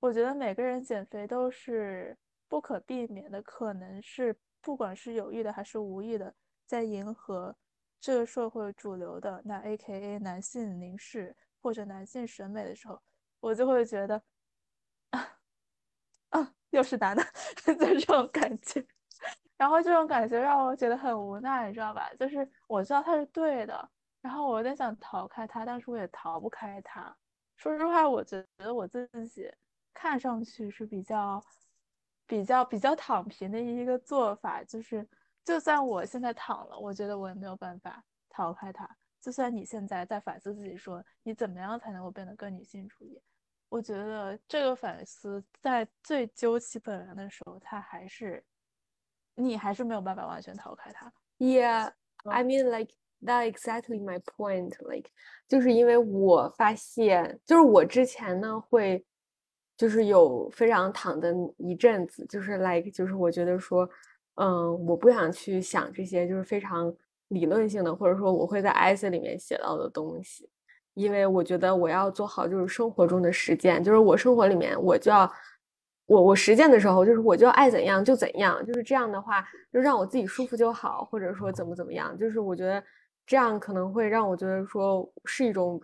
[0.00, 2.16] 我觉得每个人减肥都是
[2.48, 6.34] 不可避免的，可能是不管是有意的还是无意的，
[6.66, 7.56] 在迎合
[8.00, 11.36] 这个社会主流的那 A.K.A 男性凝视。
[11.60, 13.02] 或者男性审美的时候，
[13.40, 14.22] 我就会觉得
[15.10, 15.38] 啊
[16.30, 17.22] 啊，又是男的，
[17.66, 18.86] 就这种感觉。
[19.56, 22.08] 然后这种感觉让我觉得很无奈，你知道吧？
[22.14, 23.90] 就是我知道他是对的，
[24.20, 27.14] 然后我有点想逃开他，但是我也逃不开他。
[27.56, 29.52] 说实话，我觉得我自己
[29.92, 31.44] 看上去是比较、
[32.28, 35.04] 比较、比较躺平的一个做法，就是
[35.44, 38.88] 就算我现在躺了，我觉得我也没有办法逃开他。
[39.20, 43.20] 就算你现在在反思自己，说你怎么样才能够变得更女性主义？
[43.70, 48.44] 我觉得这个反思在最究其本源的时候，它还是
[49.34, 51.12] 你还是没有办法完全逃开它。
[51.38, 51.92] Yeah,
[52.24, 54.74] I mean like that exactly my point.
[54.80, 55.10] Like
[55.48, 59.04] 就是因为我发现，就是我之前呢会
[59.78, 63.88] 就是有非常躺的一阵子，就是 like 就是我觉得说，
[64.34, 66.94] 嗯，我不想去想这些，就是非常。
[67.30, 70.48] 理论性的，或者说我会在 S 里面写到的东西，
[70.94, 75.30] 因为我觉得我要做好就是生活中的实践，就是我生活里面我就要
[76.06, 82.82] 我我实践的时候，就是我就爱怎样就怎样，就是这样的话就让我自己舒服就好，或者说怎么怎么样，就是我觉得
[83.26, 85.78] 这样可能会让我觉得说是一种，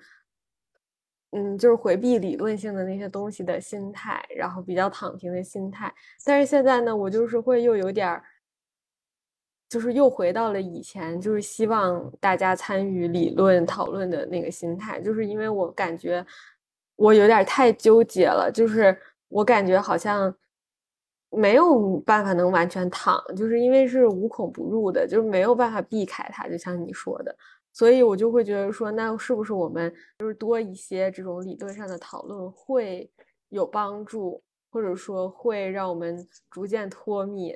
[1.34, 5.92] 嗯，就是回避理论性的那些东西的心态，然后比较躺平的心态。
[6.24, 8.22] 但是现在呢，我就是会又有点儿。
[9.66, 16.24] 就是又回到了以前，就是希望大家参与理论讨论的那个心态，就是因为我感觉
[16.94, 20.32] 我有点太纠结了，就是我感觉好像
[21.30, 27.36] 没有办法能完全躺，就是因为是无孔不入的，就是没有办法避开它，就像你说的，
[27.74, 33.10] 所以我就会觉得说，那是不是我们就是多一些这种理论上的讨论会
[33.48, 37.52] 有帮助，或者说会让我们逐渐脱敏？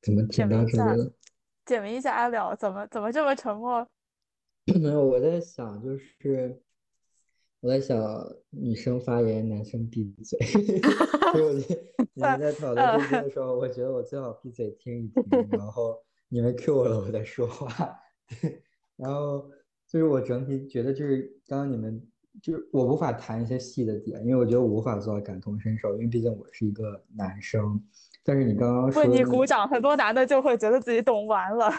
[0.00, 1.12] 怎么听到这个？
[1.66, 3.86] 点名一下阿廖，怎么怎么这么沉默？
[4.80, 6.58] 没有，我在想，就是
[7.60, 7.98] 我在想，
[8.48, 10.38] 女生发言，男生闭嘴。
[11.32, 11.82] 所以我觉得
[12.14, 18.00] 你们在讨论这些的时候，我觉得我最好闭嘴听一听，然后你们 Q 我了，我再说话。
[19.02, 19.50] 然后
[19.88, 22.00] 就是我整体觉得，就是刚刚你们
[22.40, 27.82] 就是我无法谈一些细的点，因为我觉得我无法做到感同身受，因为毕竟我是一个男生。
[28.24, 31.70] 但是你刚刚说为你鼓掌，很多男的就会觉得自己懂完了。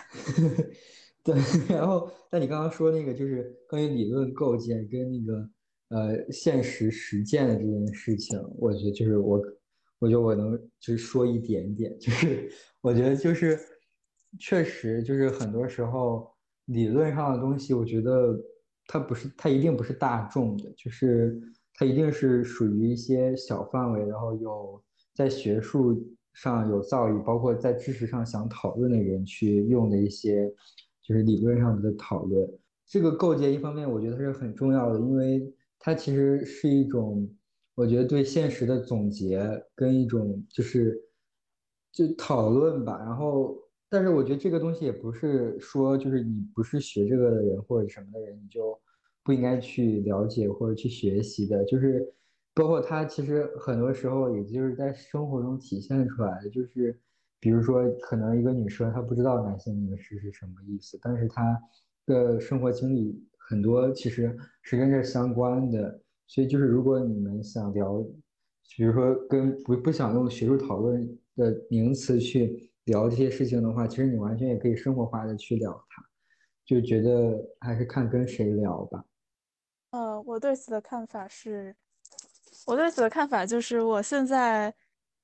[1.24, 1.34] 对，
[1.74, 5.50] 然后但你刚刚说那个就是关于理论构建跟那个
[5.88, 9.42] 呃现实实践的这件事情，我觉得就是我，
[10.00, 10.52] 我觉得我能
[10.82, 12.52] 就是说一点点，就是
[12.82, 13.58] 我觉得就是
[14.38, 16.30] 确实就是很多时候
[16.66, 18.40] 理论上的东西，我觉得
[18.88, 21.42] 它不是它一定不是大众的，就是
[21.74, 24.84] 它一定是属于一些小范围，然后有
[25.14, 26.02] 在学术。
[26.36, 30.52] 上有造诣，包括在知识上想讨论的人去用的一些，
[31.00, 32.52] 就是理论上的讨论。
[32.88, 37.30] 这个构建一方面我觉得是很重要的，因为它其实是一种，
[37.76, 41.00] 我觉得对现实的总结跟一种就是
[41.92, 42.98] 就讨论吧。
[42.98, 43.56] 然后，
[43.94, 48.78] 但是我觉得这个东西也不是说就是你不是学这个的人或者什么的人，你就
[49.24, 52.14] 不应该去了解或者去学习的，就是。
[52.56, 56.96] 包括它其实很多时候，也就是在生活中体现出来的，就是
[57.40, 61.60] 比如说，可能一个女生她不知道男性凝视是什么意思，但是她
[62.06, 66.00] 的生活经历很多其实是跟这相关的。
[66.28, 68.06] 所以就是如果你们想聊，
[68.78, 76.04] 比如说跟不不想用学术讨论的名词去聊这些事情的话，其实你完全也可以生活化的去聊它。
[76.66, 79.04] 就觉得还是看跟谁聊吧。
[79.92, 81.76] 呃，我对此的看法是。
[82.66, 84.74] 我对此的看法就是，我现在，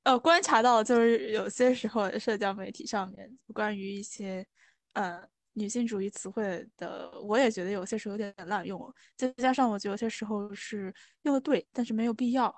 [0.03, 4.45] 呃，观察到就是有些时候社交媒体上面关于一些，
[4.93, 5.21] 呃，
[5.53, 12.53] 女性主义词汇的，我也觉得有些时候有点滥用，再加上我觉得有些时候是用的对，但是没有必要。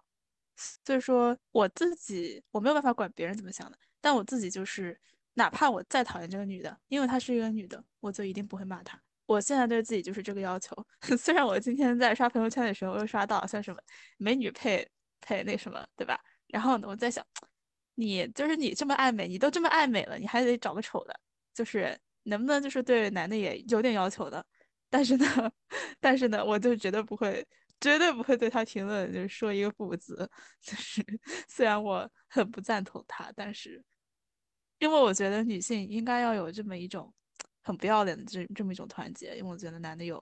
[0.86, 5.00] 所以说，我自己我没有办法管别人怎么想的，但我自己就是，
[5.36, 9.00] 哪怕我再讨厌这个女的，因为她是一个女的，我就一定不会骂她。
[9.28, 10.76] 我现在对自己就是这个要求，
[11.18, 13.80] 虽然我今天在刷朋友圈的时候又刷到像什么
[14.18, 14.86] 美女配
[15.22, 16.20] 配那什么，对吧？
[16.48, 17.26] 然后呢，我在想，
[17.96, 21.18] 你就是你这么爱美，你都这么爱美了，你还得找个丑的，
[21.54, 24.46] 就是能不能就是对男的也有点要求的？
[24.90, 25.26] 但是呢，
[26.02, 27.48] 但是呢，我就绝对不会，
[27.80, 30.30] 绝对不会对他评论，就是说一个不字。
[30.62, 31.02] 就是
[31.48, 33.82] 虽然我很不赞同他，但是
[34.82, 37.10] 因为我觉得女性应该要有这么一种。
[37.64, 40.20] 很不要脸的这这么一种团结，因为我觉得男的有，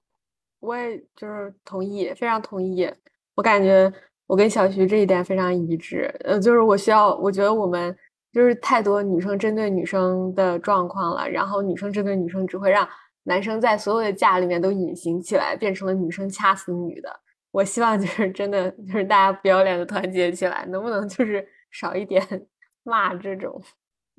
[0.60, 2.86] 我也就是同意，非常同意。
[3.34, 3.90] 我感觉
[4.28, 6.14] 我跟小徐这一点非常一致。
[6.26, 7.98] 呃，就是我需要，我觉得我们
[8.34, 12.86] 就是太多女生针对女生的状况了，然后女生针对女生只会让
[13.24, 17.22] 男生在所有的架里面都隐形起来，变成了女生掐死女的。
[17.52, 22.22] 我希望就是真的就是大家不要脸的团结起来，能不能就是少一点
[22.84, 23.64] 骂这种。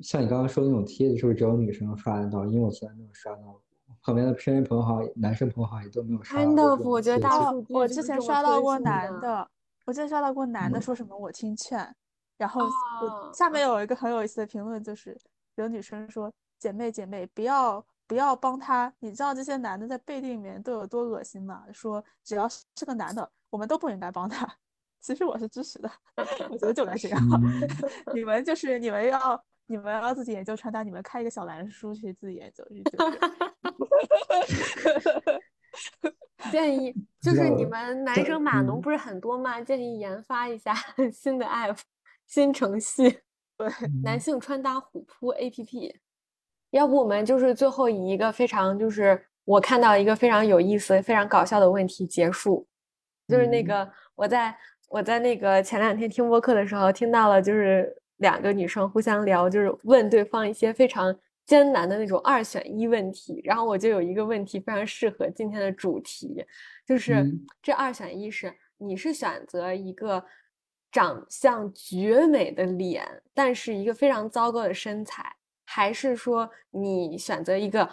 [0.03, 2.45] 像你刚刚说的那种帖子，是不是只有女生刷得到？
[2.47, 3.61] 因为我从来没有刷到过，
[4.03, 6.91] 旁边的身边朋友好像男生朋友好像也都没有刷到过。
[6.91, 9.49] 我觉得大我之前刷到过男的，
[9.85, 11.95] 我之前刷到过男的说什么我听劝，
[12.39, 12.63] 然后
[13.35, 15.19] 下面有一个很有意思的评论，就是
[15.57, 21.65] 有女生说姐妹姐妹不要不要帮他，你知道这些男的在背地里面都有多恶心吗？
[21.73, 24.49] 说只要是个男的，我们都不应该帮他。
[25.01, 25.91] 其实我是支持的，
[26.51, 27.21] 我觉得就该这样，
[28.15, 29.43] 你们就是你们要。
[29.71, 32.83] 你们要自己研究穿搭，你们开一个小蓝书去自己研究去。
[36.51, 39.61] 建议就是你们男生码农不是很多吗？
[39.61, 40.75] 建议研发一下
[41.15, 41.79] 新的 app
[42.27, 43.21] 新程序，
[43.57, 43.69] 对，
[44.03, 45.95] 男性穿搭虎扑 app。
[46.71, 52.67] 要不我们就是最后以一个非常就是我看到一个非常有意思、非常搞笑的问题结束，
[53.29, 54.59] 就是那个我在
[54.89, 57.97] 我在那个前两天听播客的时候听到了，就是。
[58.21, 61.15] 两个女生互相聊，就是问对方一些非常
[61.45, 63.41] 艰难的那种二选一问题。
[63.45, 66.45] 然后我就有一个问题非常适合今天的主题，
[66.87, 67.27] 就是
[67.61, 70.25] 这二选一是：你是选择一个
[70.93, 77.89] 长相绝美的脸，但是一个非常糟糕的身材，还是说你选择一个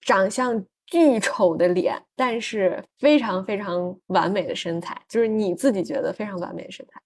[0.00, 7.00] 长相巨丑的脸，但是非常非常完美的身材，就是你自己觉得非常完美的身材。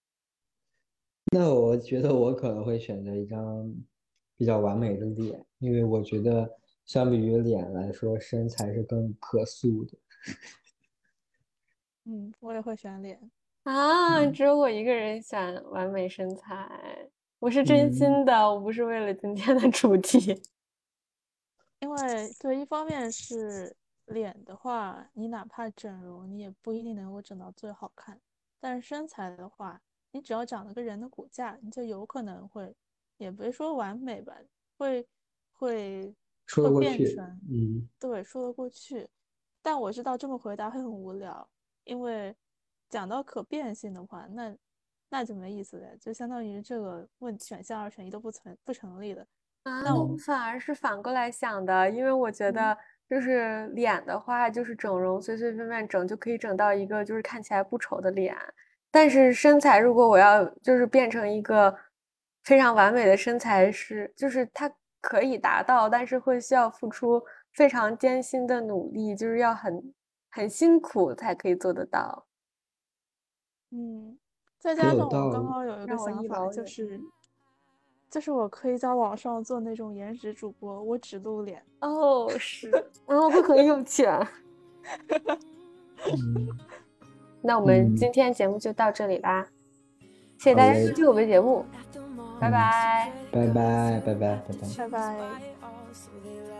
[1.33, 3.73] 那我觉得我可能会选择一张
[4.37, 9.99] 比较完美的脸，因为我觉得相比于脸来说，身材是更可塑的。
[12.05, 13.31] 嗯，我也会选脸
[13.63, 17.09] 啊，只有我一个人选完美身材，
[17.39, 20.43] 我是真心的，我不是为了今天的主题。
[21.79, 21.97] 因为
[22.41, 23.77] 对，一方面是
[24.07, 28.21] 脸的话，你哪怕整容，你也不一定能够整到最好看。
[28.59, 29.81] 但是身材的话，
[30.13, 32.75] 你只要长了个人的骨架，你就有可能会，
[33.17, 34.35] 也别说完美吧，
[34.77, 35.07] 会
[35.53, 36.15] 会
[36.49, 39.09] 会变成，嗯，对，说得过去。
[39.63, 41.49] 但我知道这么回答会很无聊，
[41.85, 42.35] 因为
[42.89, 44.57] 讲到可变性的话，那
[45.11, 49.27] 那就没意思了，就相当于这个问选项二选一都不存不成立的。
[49.65, 58.35] 啊，那我反而是反过来想的，因为我觉得就是脸的话，就是整容随随便便整就可以整到一个就是看起来不丑的脸，
[58.91, 61.75] 但是身材如果我要就是变成一个
[62.45, 64.71] 非常完美的身材，是就是它
[65.01, 67.23] 可以达到，但是会需要付出
[67.53, 69.95] 非常艰辛的努力，就是要很
[70.31, 72.27] 很辛苦才可以做得到。
[73.71, 74.19] 嗯，
[74.59, 77.01] 再加上我刚刚有一个想法就是。
[78.11, 81.65] 就是我可以在网上做那种颜值主播，我只露脸。
[81.79, 82.69] 哦，是，
[83.07, 84.27] 然后会很有钱。
[87.43, 89.47] 那我们今天节目就到这里啦，
[90.39, 91.65] 谢谢大家收听我们节目，
[92.41, 96.60] 拜拜，拜拜，拜拜，拜拜，拜拜。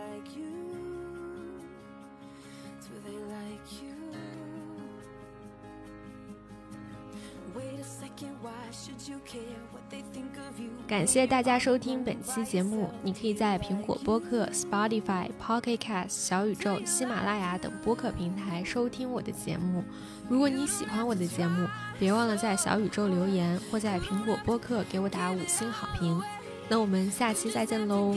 [10.87, 12.89] 感谢大家收听本期节目。
[13.01, 19.83] 你可以在苹果播客、Spotify、Pocket Cast、小宇宙、喜马拉雅等播客平台收听我的节目。
[20.29, 21.67] 如果你喜欢我的节目，
[21.99, 26.21] 别忘了在小宇宙留言，或在苹果播客给我打五星好评。
[26.67, 28.15] 那我们下期再见喽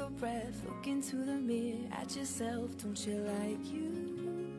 [0.00, 2.70] a breath, look into the mirror at yourself.
[2.78, 4.50] Don't you like you?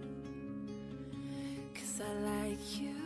[1.73, 2.13] Cause I
[2.47, 3.00] like you.